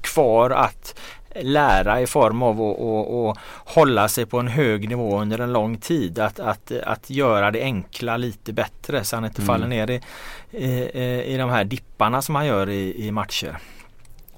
[0.00, 0.98] kvar att
[1.34, 5.52] lära i form av att, att, att hålla sig på en hög nivå under en
[5.52, 6.18] lång tid.
[6.18, 9.46] Att, att, att göra det enkla lite bättre så han inte Mm.
[9.46, 10.00] faller ner i,
[10.50, 13.58] i, i de här dipparna som han gör i, i matcher.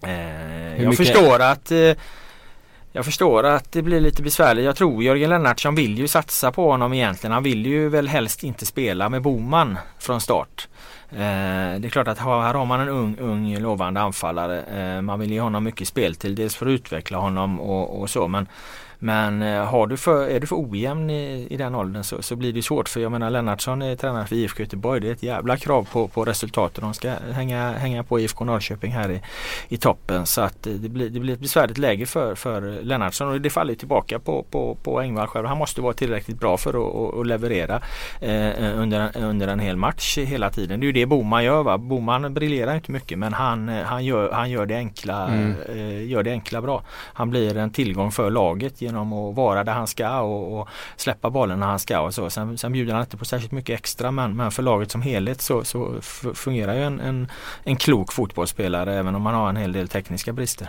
[0.06, 1.92] Eh, jag förstår att eh,
[2.94, 4.64] jag förstår att det blir lite besvärligt.
[4.64, 7.32] Jag tror Jörgen Lennartsson vill ju satsa på honom egentligen.
[7.32, 10.68] Han vill ju väl helst inte spela med Boman från start.
[11.12, 14.62] Eh, det är klart att här har man en ung, ung lovande anfallare.
[14.62, 18.10] Eh, man vill ge honom mycket spel till dels för att utveckla honom och, och
[18.10, 18.28] så.
[18.28, 18.46] Men,
[19.02, 22.36] men eh, har du för, är du för ojämn i, i den åldern så, så
[22.36, 22.88] blir det svårt.
[22.88, 25.00] För jag menar Lennartsson är tränare för IFK Göteborg.
[25.00, 26.76] Det är ett jävla krav på, på resultat.
[26.78, 29.20] Och de ska hänga, hänga på IFK Norrköping här i,
[29.68, 30.26] i toppen.
[30.26, 33.28] Så att eh, det blir, det blir ett besvärligt läge för, för Lennartsson.
[33.28, 35.46] Och det faller tillbaka på, på, på Engvall själv.
[35.46, 37.80] Han måste vara tillräckligt bra för att, att, leverera
[38.20, 40.80] eh, under, under en hel match hela tiden.
[40.80, 41.62] Det är ju det Boman gör.
[41.62, 41.78] Va?
[41.78, 45.54] Boman briljerar inte mycket men han, eh, han, gör, han gör, det enkla, Mm.
[45.68, 46.82] eh, gör det enkla bra.
[47.14, 51.30] Han blir en tillgång för laget genom att vara där han ska och, och släppa
[51.30, 52.30] bollen när han ska och så.
[52.30, 55.40] Sen, sen bjuder han inte på särskilt mycket extra men, men för laget som helhet
[55.40, 56.00] så, så
[56.34, 57.28] fungerar ju en, en,
[57.64, 60.68] en klok fotbollsspelare även om man har en hel del tekniska brister.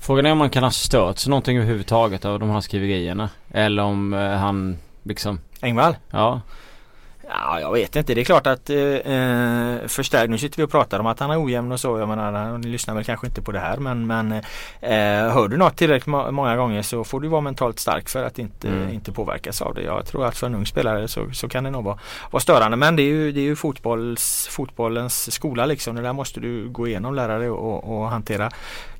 [0.00, 3.30] Frågan är om man kan ha stört sig någonting överhuvudtaget av de här skriverierna.
[3.50, 5.96] Eller om eh, han liksom, Engvall?
[6.10, 6.40] ja.
[7.28, 8.14] Ja, jag vet inte.
[8.14, 10.30] Det är klart att eh, eh, förstärk.
[10.30, 11.98] Nu sitter vi och pratar om att han är ojämn och så.
[11.98, 15.56] Jag menar, ni lyssnar väl kanske inte på det här men, men eh, hör du
[15.56, 18.90] något tillräckligt må- många gånger så får du vara mentalt stark för att inte, Mm.
[18.90, 19.82] inte påverkas av det.
[19.82, 21.98] Jag tror att för en ung spelare så, så kan det nog vara,
[22.30, 22.76] vara störande.
[22.76, 25.96] Men det är ju, det är ju fotbolls, fotbollens skola liksom.
[25.96, 28.50] Det där måste du gå igenom, lära dig och, och hantera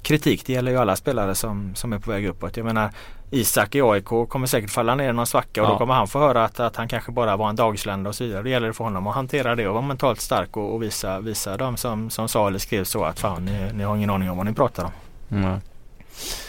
[0.07, 0.47] kritik.
[0.47, 2.57] Det gäller ju alla spelare som, som är på väg uppåt.
[2.57, 2.91] Jag menar
[3.31, 5.73] Isak i AIK kommer säkert falla ner i någon svacka och Ja.
[5.73, 8.25] då kommer han få höra att, att han kanske bara var en dagslända och så
[8.25, 8.43] vidare.
[8.43, 11.57] Det gäller för honom att hantera det och vara mentalt stark och, och visa, visa
[11.57, 14.37] dem som, som sa eller skrev så att fan ni, ni har ingen aning om
[14.37, 14.91] vad ni pratar om.
[15.31, 15.61] Mm.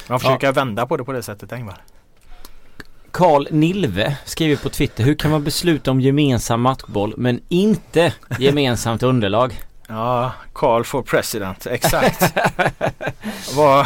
[0.10, 1.76] Man försöker vända på det på det sättet Engvall.
[3.12, 9.04] Karl Nilve skriver på Twitter Hur kan man besluta om gemensam matchboll men inte gemensamt
[9.04, 9.62] underlag?
[9.88, 12.34] Ja, Carl for president, exakt.
[13.56, 13.86] vad,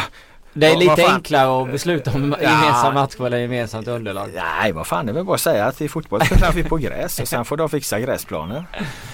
[0.52, 2.50] Det är lite vad enklare att besluta om Ja.
[2.50, 4.28] gemensam matchboll än gemensamt underlag.
[4.34, 6.76] nej, vad fan det är väl bara att säga att i fotboll spelar vi på
[6.76, 8.64] gräs och sen får de fixa gräsplaner.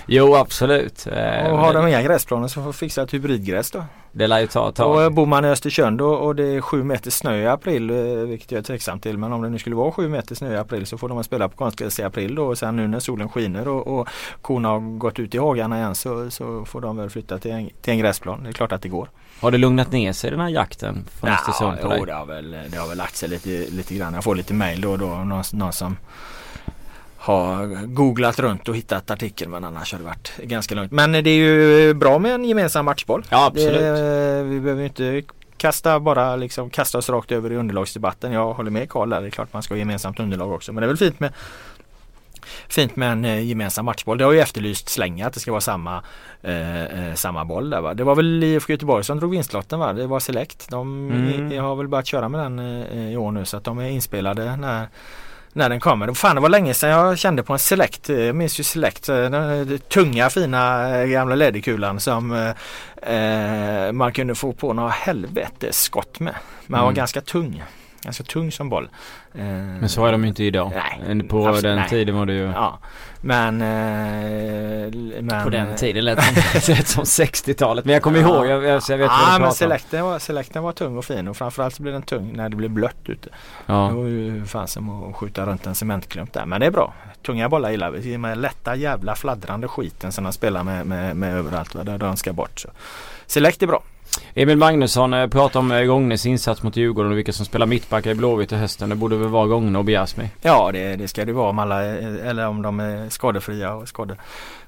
[0.06, 1.06] Jo absolut.
[1.06, 3.84] Eh, Och har de inga gräsplaner så får de fixa ett hybridgräs då.
[4.18, 5.14] Det lär ju ta ett Och tag.
[5.14, 8.52] bor man i Östersund och, och det är sju meter snö i april, eh, vilket
[8.52, 9.18] jag är tveksam till.
[9.18, 11.48] Men om det nu skulle vara sju meter snö i april så får de spela
[11.48, 12.46] på konstgräs i april då.
[12.46, 14.08] Och sen nu när solen skiner och, och
[14.42, 17.70] korna har gått ut i hagarna igen så, så får de väl flytta till en,
[17.82, 18.42] till en gräsplan.
[18.42, 19.10] Det är klart att det går.
[19.40, 22.02] Har det lugnat ner sig den här jakten från Östersund jo, dig?
[22.06, 24.14] det har väl, det har väl lagt sig lite, lite grann.
[24.14, 25.06] Jag får lite mail då och då.
[25.06, 25.96] Någon, någon som
[27.28, 30.92] har googlat runt och hittat artikeln men annars har det varit ganska lugnt.
[30.92, 33.24] Men det är ju bra med en gemensam matchboll.
[33.30, 33.80] Ja absolut.
[33.80, 35.22] Det, vi behöver inte
[35.56, 38.32] kasta bara liksom kasta oss rakt över i underlagsdebatten.
[38.32, 39.20] Jag håller med Karl där.
[39.20, 40.72] Det är klart man ska ha gemensamt underlag också.
[40.72, 41.32] Men det är väl fint med
[42.68, 44.18] Fint med en eh, gemensam matchboll.
[44.18, 46.02] Det har ju efterlysts länge att det ska vara samma,
[46.42, 47.94] eh, eh, samma boll där va.
[47.94, 49.92] Det var väl IFK Göteborg som drog vinstlotten va?
[49.92, 50.70] Det var Select.
[50.70, 51.64] De Mm.
[51.64, 54.56] har väl börjat köra med den eh, i år nu så att de är inspelade
[54.56, 54.88] när
[55.58, 56.12] när den kommer.
[56.14, 58.08] Fan det var länge sedan jag kände på en Select.
[58.08, 59.08] Jag minns ju Select.
[59.08, 59.34] eh, Den
[59.72, 62.32] eh, tunga fina eh, gamla läderkulan som
[63.04, 66.34] eh, eh, man kunde få på några helvetes skott med.
[66.66, 66.94] Man var Mm.
[66.96, 67.62] ganska tung.
[68.02, 68.88] Ganska tung som boll.
[69.34, 70.72] Eh, Men så är de ju inte idag.
[71.06, 71.88] Nej, på absolut, den nej.
[71.88, 72.78] tiden var det ju Ja,
[73.20, 73.62] men...
[73.62, 76.34] Eh, men På den tiden lät som,
[76.74, 77.84] lät som 60-talet.
[77.84, 80.96] Men jag kommer ihåg, jag, jag, jag vet ja, men selekten var, selekten var tung
[80.96, 83.28] och fin och framförallt så blev den tung när det blev blött ute.
[83.28, 83.88] Det Ja.
[83.90, 86.46] var ju fan som att skjuta runt en cementklump där.
[86.46, 86.94] Men det är bra.
[87.26, 88.12] Tunga bollar gillar vi.
[88.12, 91.72] De med lätta jävla fladdrande skiten som de spelar med, med, med överallt.
[91.86, 92.58] Där de ska bort.
[92.60, 92.68] Så.
[93.26, 93.82] Select är bra.
[94.34, 98.10] Emil Magnusson eh, pratar om eh, Gångnäs insats mot Djurgården och vilka som spelar mittbackar
[98.10, 98.88] i Blåvitt i hösten.
[98.88, 100.30] Det borde väl vara Gångne och Biasmi.
[100.42, 103.88] Ja det, det ska det vara om alla är- eller om de är skadefria och
[103.88, 104.16] skador.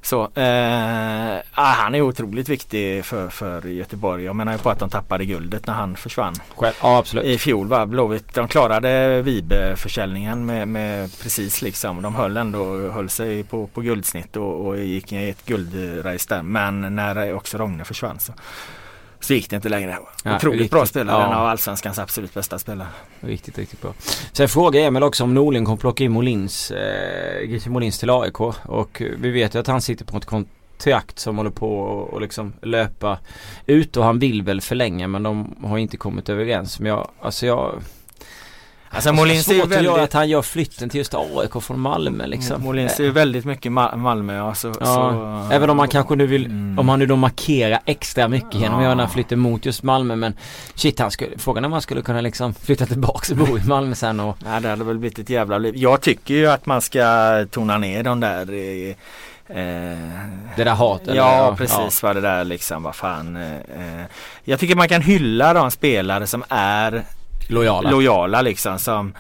[0.02, 4.24] Så eh, ah, han är otroligt viktig för, för Göteborg.
[4.24, 6.34] Jag menar ju på att de tappade guldet när han försvann.
[6.56, 6.74] Själv?
[6.82, 7.24] Ja absolut.
[7.24, 12.02] I fjol var Blåvitt, de klarade Vibe-försäljningen med, med precis liksom.
[12.02, 16.42] De höll ändå, höll sig på, på guldsnitt och, och gick i ett guldrace där.
[16.42, 18.32] Men när också Rogne försvann så,
[19.20, 19.98] så gick det inte längre.
[20.24, 21.26] Ja, Otroligt riktigt, bra spelare, ja.
[21.26, 22.88] en av Allsvenskans absolut bästa spelare.
[23.20, 23.94] Riktigt, riktigt bra.
[24.32, 28.40] Sen frågar Emil också om Norling kommer plocka in Molins, eh, Molins till AIK.
[28.40, 32.14] Och eh, vi vet ju att han sitter på ett kontrakt som håller på att
[32.14, 33.18] och liksom löpa
[33.66, 36.80] ut och han vill väl förlänga men de har inte kommit överens.
[36.80, 37.74] Men jag, alltså jag...
[38.92, 42.26] Alltså Molins är ju svårt att väldigt han gör flytten till just AIK från Malmö
[42.26, 42.62] liksom.
[42.62, 46.16] Molins är ju väldigt mycket Ma- Malmö ja, så, Ja, så, Även om man kanske
[46.16, 46.78] nu vill, Mm.
[46.78, 48.82] om han nu då markerar extra mycket genom att Ja.
[48.82, 50.34] göra den här flytten mot just Malmö men
[50.74, 53.62] shit han skulle, frågan är om han skulle kunna liksom flytta tillbaks och bo i
[53.64, 55.76] Malmö sen och Nej det hade väl blivit ett jävla liv.
[55.76, 57.02] Jag tycker ju att man ska
[57.50, 58.90] tona ner de där eh,
[59.58, 59.98] eh,
[60.56, 61.14] det där hatet.
[61.14, 63.36] Ja precis vad det där liksom, vad fan.
[63.36, 64.04] Eh, eh.
[64.44, 67.02] jag tycker man kan hylla de spelare som är
[67.50, 67.90] Lojala.
[67.90, 69.14] lojala liksom som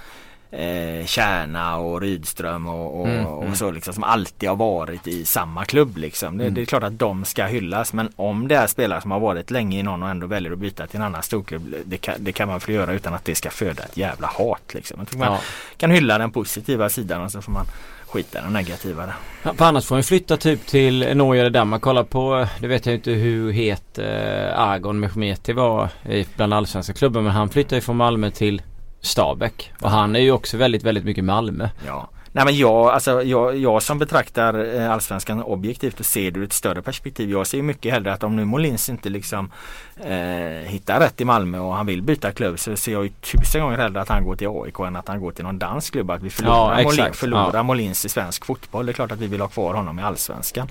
[0.50, 3.54] eh, Kärna och Rydström och, och, Mm, och mm.
[3.56, 6.38] så liksom som alltid har varit i samma klubb liksom.
[6.38, 6.54] Det, Mm.
[6.54, 9.50] det är klart att de ska hyllas men om det är spelare som har varit
[9.50, 12.32] länge i någon och ändå väljer att byta till en annan storklubb det kan, det
[12.32, 14.98] kan man få göra utan att det ska föda ett jävla hat liksom.
[15.16, 15.40] Man Ja.
[15.76, 17.66] kan hylla den positiva sidan och så får man
[18.10, 19.12] skita i den negativa.
[19.42, 21.82] Ja, För annars får han flytta typ till Norge eller Danmark.
[21.82, 26.92] Kolla på, det vet jag inte hur het eh, Argon Mehmeti var i, bland allsvenska
[26.92, 28.62] klubbar men han flyttade ju från Malmö till
[29.00, 29.72] Stabäck.
[29.80, 31.68] Och han är ju också väldigt, väldigt mycket Malmö.
[31.86, 32.10] Ja.
[32.32, 36.44] Nej men jag, alltså, jag, jag som betraktar eh, Allsvenskan objektivt och ser det ur
[36.44, 37.30] ett större perspektiv.
[37.30, 39.50] Jag ser mycket hellre att om nu Molins inte liksom
[39.96, 43.60] eh, hittar rätt i Malmö och han vill byta klubb så ser jag ju tusen
[43.62, 46.10] gånger hellre att han går till AIK än att han går till någon dansk klubb.
[46.10, 47.16] Att vi förlorar, Ja, Molins, exakt.
[47.16, 47.62] förlorar Ja.
[47.62, 48.86] Molins i svensk fotboll.
[48.86, 50.68] Det är klart att vi vill ha kvar honom i Allsvenskan.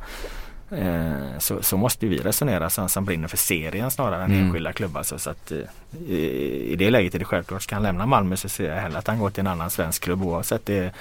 [0.72, 4.45] Eh, så, så måste vi resonera som, som brinner för serien snarare än Mm.
[4.45, 5.03] enskilda klubbar.
[5.03, 5.57] Så, så att, eh,
[6.08, 9.08] i, det läget är det självklart, ska han lämna Malmö så ser jag hellre att
[9.08, 10.92] han går till en annan svensk klubb oavsett det är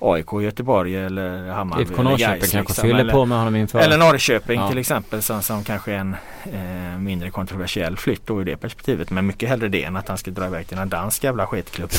[0.00, 1.82] AIK, Göteborg eller Hammarby.
[1.82, 3.78] IFK Norrköping Gais, kanske liksom, fyller eller, på med honom inför.
[3.78, 4.68] Eller Norrköping Ja.
[4.68, 9.10] till exempel som, som kanske är en eh, mindre kontroversiell flytt då i det perspektivet.
[9.10, 11.90] Men mycket hellre det än att han ska dra iväg till en dansk jävla skitklubb.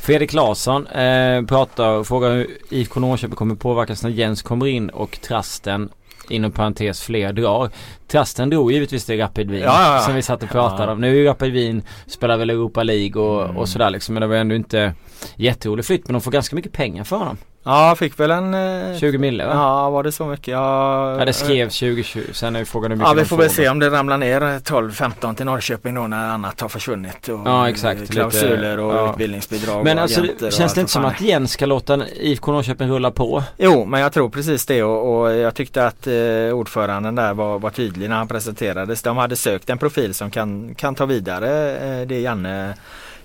[0.00, 4.90] Fredrik Larsson eh, pratar och frågar hur IFK Norrköping kommer påverkas när Jens kommer in
[4.90, 5.88] och Trasten
[6.30, 7.70] inom parentes fler drar.
[8.08, 10.00] Trasten drog givetvis till Rapid Wien Ja, ja, ja.
[10.00, 11.00] som vi satt och pratade om.
[11.00, 13.56] Nu är ju Rapid Wien spelar väl Europa League och, Mm.
[13.56, 14.14] och sådär liksom.
[14.14, 14.94] Men det var ändå inte
[15.36, 17.36] jätterolig flytt men de får ganska mycket pengar för honom.
[17.66, 18.54] Ja, fick väl en...
[18.54, 19.52] Eh, 20 mille va?
[19.54, 20.48] Ja, var det så mycket?
[20.48, 22.20] Ja, Ja det skrevs 2020.
[22.32, 25.34] Sen är frågan hur mycket Ja vi får väl se om det ramlar ner 12-15
[25.34, 27.28] till Norrköping då när annat har försvunnit.
[27.28, 28.00] Och Ja, exakt.
[28.00, 29.10] Lite- Klausuler och ja.
[29.10, 32.88] utbildningsbidrag Men och alltså och känns det inte som att Jens ska låta IFK Norrköping
[32.88, 33.42] rulla på?
[33.56, 36.14] Jo, men jag tror precis det och, och jag tyckte att eh,
[36.54, 39.02] ordföranden där var, var tydlig när han presenterades.
[39.02, 42.74] De hade sökt en profil som kan, kan ta vidare eh, det Janne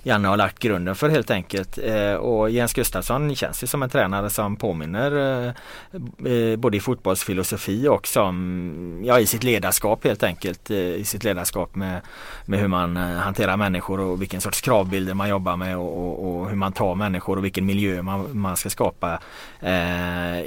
[0.04, 1.78] Janne har lagt grunden för helt enkelt.
[1.78, 5.12] Eh, och Jens Gustafsson känns ju som en tränare som påminner
[5.46, 5.52] eh,
[6.32, 10.70] eh, både i fotbollsfilosofi och som, ja i sitt ledarskap helt enkelt.
[10.70, 12.00] I sitt ledarskap med,
[12.44, 16.48] med hur man hanterar människor och vilken sorts kravbilder man jobbar med och, och, och
[16.48, 19.18] hur man tar människor och vilken miljö man, man ska skapa.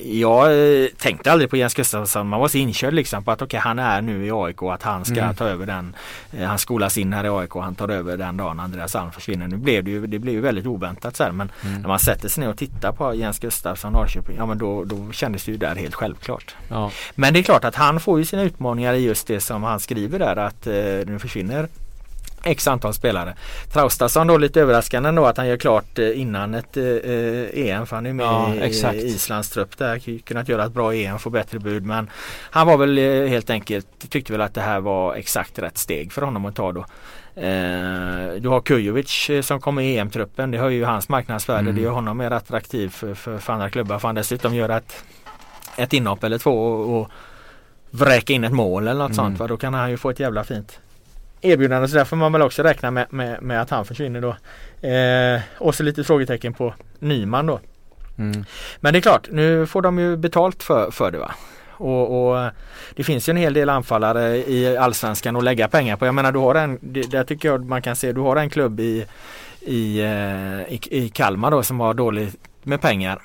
[0.04, 0.50] Jag
[0.98, 3.80] tänkte aldrig på Jens Gustafsson, man var så inkörd liksom på att okej okay, han
[3.80, 5.36] är nu i AIK och att han ska mm.
[5.36, 5.96] ta över den.
[6.46, 9.45] han skolas in här i AIK och han tar över den dagen Andreas Alm försvinner.
[9.48, 11.82] Nu blev det ju, det blev ju väldigt oväntat så här, men mm.
[11.82, 15.12] när man sätter sig ner och tittar på Jens Gustafsson Norrköping, ja men då, då
[15.12, 16.56] kändes det ju där helt självklart.
[16.70, 16.92] Ja.
[17.16, 19.80] Men det är klart att han får ju sina utmaningar i just det som han
[19.80, 20.74] skriver där att eh,
[21.06, 21.68] nu försvinner
[22.46, 23.36] X antal spelare.
[23.74, 26.86] Traustason då lite överraskande då att han gör klart eh, innan ett eh,
[27.54, 30.20] EM för han är med ja, i Islands trupp där.
[30.20, 32.10] Kunnat göra ett bra EM, få bättre bud men
[32.52, 36.12] han var väl eh, helt enkelt tyckte väl att det här var exakt rätt steg
[36.12, 36.86] för honom att ta då.
[37.36, 40.52] Eh, du har Kujovic eh, som kommer i EM-truppen.
[40.52, 41.60] Det höjer ju hans marknadsvärde.
[41.60, 41.76] Mm.
[41.76, 44.00] Det gör honom mer attraktiv för, för, för andra klubbar.
[44.00, 45.06] Får han dessutom göra ett,
[45.78, 47.10] ett inhopp eller två och, och
[47.92, 49.16] vräka in ett mål eller något mm.
[49.16, 49.40] sånt.
[49.40, 49.48] Va?
[49.48, 50.80] Då kan han ju få ett jävla fint
[51.42, 51.88] erbjudande.
[51.88, 54.36] Så där får man väl också räkna med, med, med att han försvinner då.
[54.88, 57.60] Eh, och så lite frågetecken på Nyman då.
[58.18, 58.46] Mm.
[58.80, 61.32] Men det är klart, nu får de ju betalt för, för det va.
[61.78, 62.52] Och, och,
[62.96, 66.06] Det finns ju en hel del anfallare i Allsvenskan att lägga pengar på.
[66.06, 68.80] Jag menar du har en, där tycker jag man kan se, du har en klubb
[68.80, 69.06] i,
[69.62, 73.20] i, eh, i, i Kalmar då som har dåligt med pengar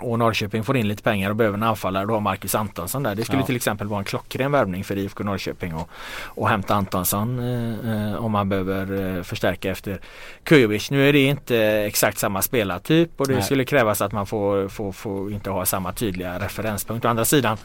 [0.00, 2.06] och Norrköping får in lite pengar och behöver en anfallare.
[2.06, 3.14] Då har Marcus Antonsson där.
[3.14, 3.46] Det skulle ja.
[3.46, 5.88] till exempel vara en klockren värvning för IFK Norrköping och,
[6.24, 10.00] och hämta Antonsson eh, eh, om man behöver eh, förstärka efter
[10.44, 10.90] Kujovic.
[10.90, 13.42] Nu är det inte exakt samma spelartyp och det Nej.
[13.42, 17.04] skulle krävas att man får, får, får inte ha samma tydliga referenspunkt.
[17.04, 17.58] Å andra sidan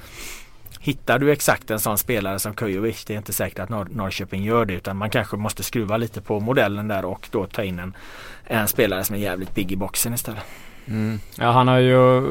[0.86, 4.43] Hittar du exakt en sån spelare som Kujovic, det är inte säkert att Nor Norrköping
[4.43, 7.79] gör det utan man kanske måste skruva lite på modellen där och då ta in
[7.79, 7.95] en,
[8.43, 10.43] en spelare som är jävligt pigg i boxen istället.
[10.88, 11.19] Mm.
[11.38, 12.21] Ja han har ju,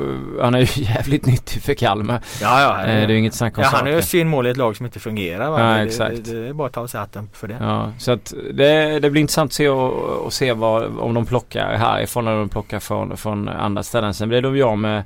[0.41, 2.21] han är ju jävligt nyttig för Kalmar.
[2.41, 2.81] Ja ja.
[2.81, 4.57] Eh, det är ju inget snack om ja, Han är ju sin mål i ett
[4.57, 5.51] lag som inte fungerar.
[5.51, 5.61] Va?
[5.61, 6.25] Ja, det, exakt.
[6.25, 7.57] Det, det, är bara att ta sig hatten för det.
[7.61, 9.93] Ja, så att det, det blir intressant att se, och,
[10.25, 14.15] och se vad, om de plockar härifrån eller om de plockar från, från andra ställen.
[14.15, 15.05] Sen blir det jag med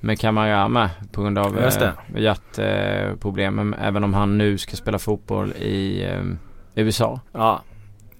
[0.00, 3.72] med Kamara med på grund av eh, hjärtproblem.
[3.72, 6.22] Eh, även om han nu ska spela fotboll i eh,
[6.74, 7.20] USA.
[7.32, 7.62] Ja,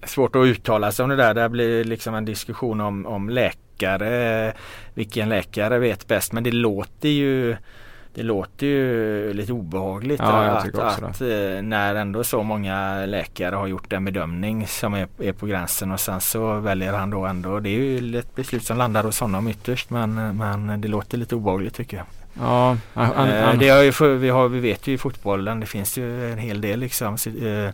[0.03, 1.33] svårt att uttala sig om det där.
[1.33, 4.53] Det blir liksom en diskussion om, om läkare
[4.93, 6.33] vilken läkare vet bäst.
[6.33, 7.57] Men det låter ju
[8.13, 13.67] det låter ju lite obehagligt ja, att, att eh, när ändå så många läkare har
[13.67, 17.59] gjort en bedömning som är, är, på gränsen och sen så väljer han då ändå.
[17.59, 21.35] Det är ju ett beslut som landar hos honom ytterst men, men det låter lite
[21.35, 22.05] obehagligt tycker jag.
[22.39, 25.65] Ja, han, han, eh, det har ju, vi, har, vi vet ju i fotbollen det
[25.65, 27.73] finns ju en hel del liksom eh,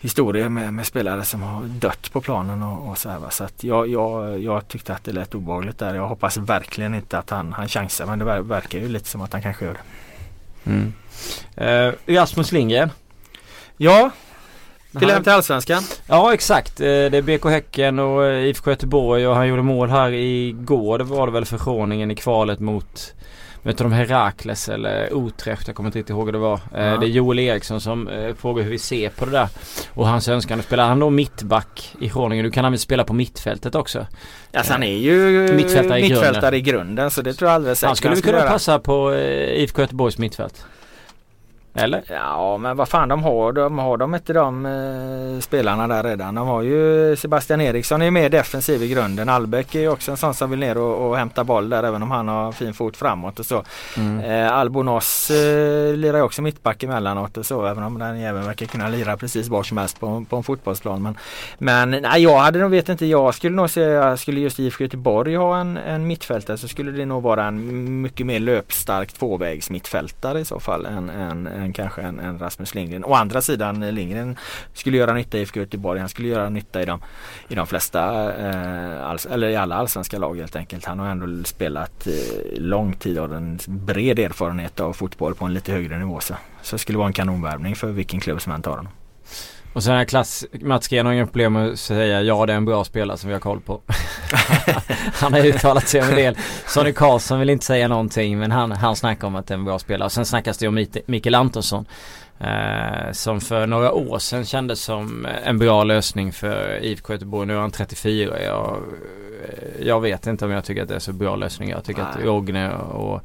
[0.00, 3.18] historier med, med, spelare som har dött på planen och, och så här.
[3.18, 3.30] Va?
[3.30, 5.94] Så att jag, jag, jag tyckte att det lät obehagligt där.
[5.94, 9.32] Jag hoppas verkligen inte att han, han chansar men det verkar ju lite som att
[9.32, 10.70] han kanske gör det.
[10.70, 10.92] Mm.
[11.60, 12.90] Uh, Rasmus Lindgren.
[13.76, 14.10] Ja,
[14.98, 15.82] till hem till Allsvenskan.
[16.06, 16.80] Ja exakt.
[16.80, 20.98] Eh, det är BK Häcken och eh, IFK Göteborg och han gjorde mål här igår.
[20.98, 23.14] Det var det väl för förordningen i kvalet mot
[23.66, 26.60] Du de Herakles eller Utrecht, jag kommer inte riktigt ihåg hur det var.
[26.74, 26.96] Eh, ja.
[26.96, 29.48] Det är Joel Eriksson som eh, frågar hur vi ser på det där.
[29.94, 32.44] Och hans önskan, spelar han då mittback i Groningen?
[32.44, 34.06] Du kan han väl spela på mittfältet också?
[34.52, 36.54] Alltså han är ju mittfältare i, mittfältare grunden.
[36.54, 39.14] i grunden så det tror jag alldeles säkert Han skulle, han skulle kunna passa på
[39.14, 40.66] IFK Göteborgs mittfält.
[41.78, 42.02] Eller?
[42.08, 46.34] Ja men vad fan de har de har de inte de eh, spelarna där redan.
[46.34, 49.28] De har ju Sebastian Eriksson är mer defensiv i grunden.
[49.28, 52.10] Albeck är också en sån som vill ner och, och hämta boll där även om
[52.10, 53.64] han har fin fot framåt och så.
[53.96, 54.20] Mm.
[54.20, 58.66] Eh, Albonos eh, lirar ju också mittback emellanåt och så även om den även verkar
[58.66, 61.02] kunna lira precis var som helst på, på en fotbollsplan.
[61.02, 61.16] Men,
[61.58, 63.06] men nej, jag hade nog vet inte.
[63.06, 67.06] Jag skulle nog säga skulle just IFK Göteborg ha en, en mittfältare så skulle det
[67.06, 72.02] nog vara en mycket mer löpstark tvåvägs mittfältare i så fall än, än, än kanske
[72.02, 73.04] en, en Rasmus Lindgren.
[73.04, 74.36] Å andra sidan eh, Lindgren
[74.74, 76.00] skulle göra nytta i IFK Göteborg.
[76.00, 77.00] Han skulle göra nytta i de,
[77.48, 78.02] i de flesta,
[78.34, 80.84] eh, alls, eller i alla allsvenska lag helt enkelt.
[80.84, 85.54] Han har ändå spelat eh, lång tid och en bred erfarenhet av fotboll på en
[85.54, 86.20] lite högre nivå.
[86.20, 88.92] Så, så det skulle vara en kanonvärvning för vilken klubb som än tar honom.
[89.76, 92.56] Och sen är klass, Mats Gren har inga problem med att säga ja det är
[92.56, 93.80] en bra spelare som vi har koll på.
[95.12, 96.36] han har uttalat sig om en del.
[96.66, 99.64] Sonny Karlsson vill inte säga någonting men han, han snackar om att det är en
[99.64, 100.06] bra spelare.
[100.06, 101.86] Och sen snackas det om Mikael Antonsson.
[102.40, 107.46] Eh, som för några år sedan kändes som en bra lösning för IFK Göteborg.
[107.46, 108.42] Nu är han 34.
[108.42, 108.76] Jag,
[109.80, 111.68] jag vet inte om jag tycker att det är så bra lösning.
[111.70, 112.10] Jag tycker Nej.
[112.12, 113.20] att Rogne och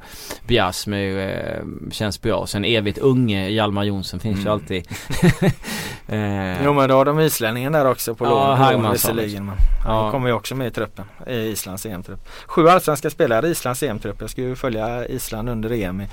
[0.46, 2.46] Biasmyr eh, känns bra.
[2.46, 4.52] Sen evigt unge Hjalmar Jonsson finns ju Mm.
[4.52, 4.86] alltid.
[6.08, 8.58] eh, Jo men då har de islänningen där också på Ja, lån.
[8.58, 9.54] Hermansson visserligen, men
[9.84, 10.02] Ja.
[10.02, 11.04] Han kommer ju också med i truppen.
[11.26, 12.28] I Islands EM-trupp.
[12.46, 14.20] Sju allsvenska spelare i Islands EM-trupp.
[14.20, 16.06] Jag ska ju följa Island under EM i,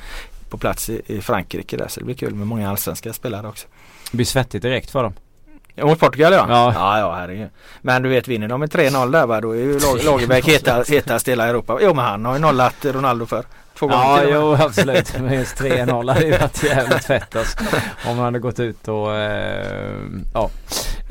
[0.49, 3.67] på plats i, i Frankrike där så det blir kul med många allsvenska spelare också.
[4.11, 5.13] det blir svettigt direkt för dem.
[5.75, 6.45] Ja, mot Portugal ja.
[6.49, 6.73] Ja.
[6.75, 7.49] ja, ja herregud.
[7.81, 10.83] Men du vet vinner de med 3-0 där va då är ju Lag- Lagerbäck heta,
[10.89, 11.77] hetast i hela Europa.
[11.81, 13.45] Jo men han har ju nollat Ronaldo för.
[13.79, 15.19] Två gånger Ja, till jo absolut.
[15.19, 17.57] Men just 3-0 hade ju varit jävligt fett alltså.
[18.07, 19.95] Om man hade gått ut och eh,
[20.33, 20.49] ja.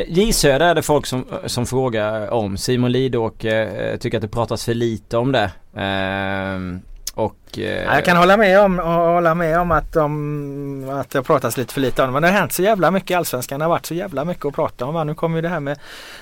[0.08, 2.56] J Söder är det folk som, som frågar om.
[2.56, 5.50] Simon Lidåker eh, tycker att det pratas för lite om det.
[5.76, 6.80] Eh,
[7.18, 11.22] och eh, Ja, jag kan hålla med om, hålla med om att, de, att det
[11.22, 12.12] pratas lite för lite om det.
[12.12, 13.58] Men det har hänt så jävla mycket i Allsvenskan.
[13.58, 15.06] Det har varit så jävla mycket att prata om.
[15.06, 15.78] Nu kommer ju det här med,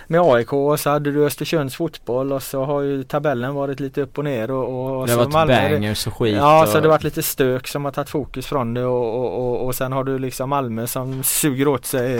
[0.06, 4.00] med AIK och så hade du Östersunds fotboll och så har ju tabellen varit lite
[4.00, 4.50] upp och ner.
[4.50, 6.36] Och, och det har varit Malmö- bangers och skit.
[6.36, 9.14] Ja, och, så det har varit lite stök som har tagit fokus från det och,
[9.14, 12.14] och, och, och sen har du liksom Malmö som suger åt sig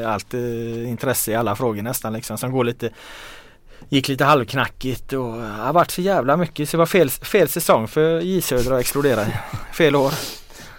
[0.00, 2.90] eh, allt eh, intresse i alla frågor nästan liksom som går lite
[3.88, 7.48] Gick lite halvknackigt och det har varit så jävla mycket så det var fel, fel
[7.48, 9.24] säsong för J Södra att explodera.
[9.72, 10.12] Fel år.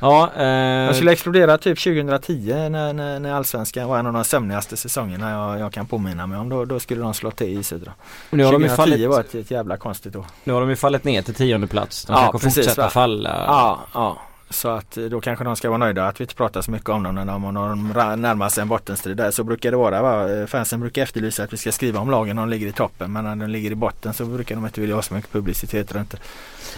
[0.01, 4.23] Ja, eh, Jag skulle explodera typ 2010 när, när, när Allsvenskan var en av de
[4.23, 6.49] sömnigaste säsongerna jag, jag kan påminna mig om.
[6.49, 7.93] Då, då skulle de slå till J Södra.
[8.29, 10.25] nu, har de ju 2010 fallit, var ett, ett jävla konstigt år.
[10.43, 12.05] nu har de ju fallit ner till tionde plats.
[12.05, 12.89] De Ja, kanske precis, fortsätter va?
[12.89, 13.43] falla.
[13.47, 14.17] Ja, ja.
[14.49, 16.89] Så att eh, då kanske de ska vara nöjda att vi inte pratar så mycket
[16.89, 19.31] om dem när de, när de närmar sig en bottenstrid där.
[19.31, 20.01] Så brukar det vara.
[20.01, 20.31] Va?
[20.31, 23.11] Eh, Fansen brukar efterlysa att vi ska skriva om lagen när de ligger i toppen.
[23.11, 25.91] Men när de ligger i botten så brukar de inte vilja ha så mycket publicitet
[25.91, 26.17] runt det.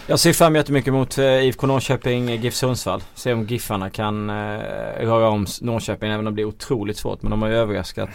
[0.08, 3.04] Jag ser fram jättemycket mot eh, IFK Norrköping, GIF Sundsvall.
[3.14, 4.36] Se om Giffarna kan eh,
[5.00, 7.22] röra om Norrköping även om det blir otroligt svårt.
[7.22, 8.10] Men de har ju överraskat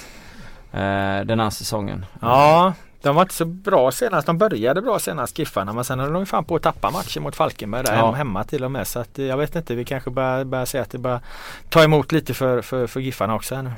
[0.72, 2.06] eh, den här säsongen.
[2.20, 2.74] Ja,
[3.06, 4.26] de var inte så bra senast.
[4.26, 7.36] De började bra senast Giffarna men sen höll de fan på att tappa matchen mot
[7.36, 8.06] Falkenberg där Ja.
[8.06, 8.86] hem- hemma till och med.
[8.86, 9.74] Så att eh, jag vet inte.
[9.74, 11.20] Vi kanske börjar, börjar se att det börjar
[11.68, 13.70] ta emot lite för, för, för Giffarna också här nu.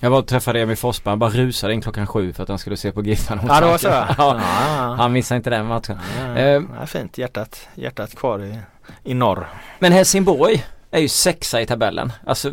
[0.00, 1.10] Jag var och träffade Emil Forsberg.
[1.12, 3.60] Han bara rusade in klockan sju för att han skulle se på Giffarna mot Ja
[3.60, 4.06] det var så ja.
[4.18, 4.94] ja.
[4.98, 5.98] Han missade inte den matchen.
[6.18, 6.62] Ja, Eh.
[6.86, 7.18] fint.
[7.18, 8.58] Hjärtat, hjärtat kvar i,
[9.04, 9.48] i norr.
[9.78, 10.64] Men Helsingborg
[10.94, 12.12] är ju sexa i tabellen.
[12.26, 12.48] Alltså,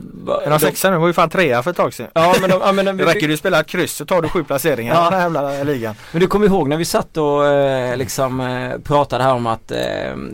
[0.45, 0.93] Är de sexa nu?
[0.95, 2.07] De var ju fan trea för ett tag sedan.
[2.13, 4.21] Ja men, de, ja, men, Det de, räcker ju att spela ett kryss så tar
[4.21, 5.07] du sju placeringar Ja.
[5.07, 5.95] i den här jävla ligan.
[6.11, 9.71] men du kommer ihåg när vi satt och eh, liksom eh, pratade här om att
[9.71, 9.77] eh,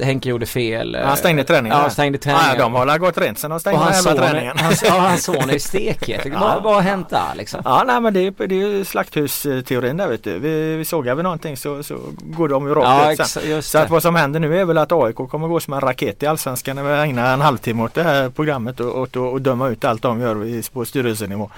[0.06, 0.96] Henke gjorde fel.
[0.96, 1.78] eh, Han stängde träningen.
[1.78, 2.58] Ja, han stängde Ja, träningen.
[2.60, 4.58] de har väl gått rent sen de och stängde den jävla son, träningen.
[4.58, 6.22] hans, ja, hans son är stekhet.
[6.26, 6.40] Ja.
[6.40, 7.62] Vad vad har hänt där liksom?
[7.66, 10.40] Ja nej men det är, det är ju slakthusteorin där vet du.
[10.40, 13.64] Vi, vi sågar vi någonting så, så går de ju rakt Ja, ut sen.
[13.64, 16.24] Så att vad som händer nu är väl att AIK kommer gå som en raket
[16.24, 19.68] i Allsvenskan när vi ägnar en halvtimme åt det här programmet och, och, och döma
[19.70, 21.50] ut allt de gör på styrelsenivå.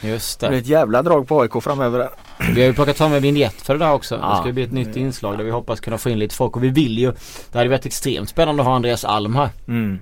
[0.00, 0.62] Just Det blir det.
[0.62, 2.08] ett jävla drag på AIK framöver.
[2.54, 4.14] Vi har ju plockat fram en vignett för det där också.
[4.16, 4.36] Det Ja.
[4.36, 6.64] ska ju bli ett nytt inslag där vi hoppas kunna få in lite folk och
[6.64, 7.12] vi vill ju
[7.52, 9.48] Det hade varit extremt spännande att ha Andreas Alm här.
[9.68, 9.98] Mm.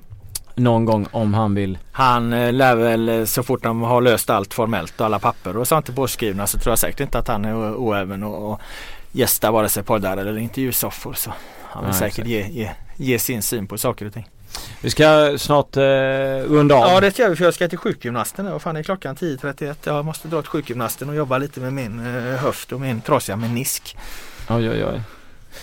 [0.56, 1.78] Någon gång om han vill.
[1.92, 5.56] Han eh, lär väl eh, så fort de har löst allt formellt och alla papper
[5.56, 8.60] och sånt är påskrivna så tror jag säkert inte att han är oäven och, och
[9.12, 11.12] gästa vare sig poddar eller intervjusoffor.
[11.12, 11.32] Så
[11.62, 12.28] han vill Nej, säkert exakt.
[12.28, 14.28] ge, ge, ge sin syn på saker och ting.
[14.80, 16.80] Vi ska snart eh, runda av.
[16.92, 18.50] Ja det ska jag för jag ska till sjukgymnasten.
[18.50, 19.74] Vad fan är klockan 10.31?
[19.84, 23.36] Jag måste dra till sjukgymnasten och jobba lite med min eh, höft och min trasiga
[23.36, 23.96] menisk.
[24.48, 25.02] Oj oj oj.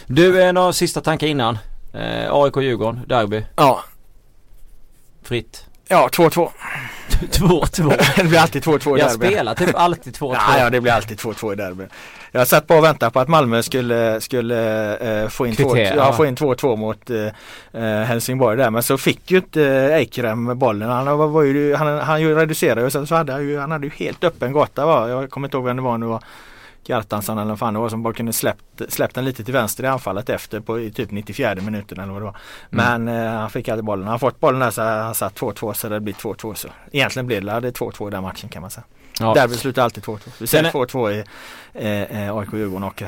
[0.07, 1.57] Du, eh, några sista tankar innan?
[1.93, 3.83] Eh, AIK-Djurgården, derby, Ja,
[5.23, 5.65] fritt.
[5.87, 6.49] ja 2-2.
[7.31, 8.03] 2-2.
[8.15, 9.27] det blir alltid 2-2 i Jag derby.
[9.27, 10.33] spelar typ alltid 2-2.
[10.35, 11.83] Ja, ja, det blir alltid 2-2 i derby.
[12.33, 15.95] Jag satt på och väntade på att Malmö skulle, skulle eh, få in två- Kvittera,
[15.95, 16.13] ja, ja.
[16.13, 17.25] få in 2-2 mot eh,
[17.83, 18.69] eh, Helsingborg där.
[18.69, 20.89] Men så fick ju inte eh, Eikrem bollen.
[20.89, 23.71] Han, var, var ju, han, han ju reducerade och sen så hade han ju, han
[23.71, 24.85] hade ju helt öppen gata.
[24.85, 25.09] Va?
[25.09, 26.05] Jag kommer inte ihåg vem det var nu.
[26.05, 26.23] Var.
[26.87, 29.83] Gartansson eller vad fan det var som bara kunde släppt, släppt den lite till vänster
[29.83, 32.37] i anfallet efter på i typ 94 minuten eller vad det var.
[32.69, 34.07] Men eh, han fick aldrig bollen.
[34.07, 36.67] Han fått bollen där så han satt 2-2 så det blir 2-2 så.
[36.91, 38.83] Egentligen blev det det 2-2 i den matchen kan man säga.
[39.19, 39.33] Ja.
[39.33, 40.17] Derby slutar alltid 2-2.
[40.37, 41.23] Vi säger Den 2-2 i
[41.73, 43.03] eh, eh, AIK-Djurgården och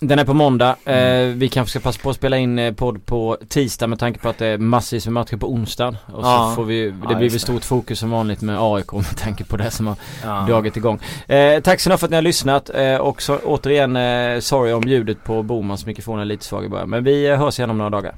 [0.00, 0.76] Den är på måndag.
[0.84, 4.20] Eh, vi kanske ska passa på att spela in eh, podd på tisdag med tanke
[4.20, 5.88] på att det är massvis med matcher på onsdag.
[6.06, 6.52] Och så Ja.
[6.56, 9.56] får vi, det Ja, blir väl stort fokus som vanligt med AIK med tanke på
[9.56, 10.44] det som har ja.
[10.48, 11.00] dragit igång.
[11.26, 14.72] Eh, tack så mycket för att ni har lyssnat eh, och så, återigen eh, sorry
[14.72, 16.90] om ljudet på Bomans mikrofon är lite svag i början.
[16.90, 18.14] Men vi eh, hörs igen om några dagar.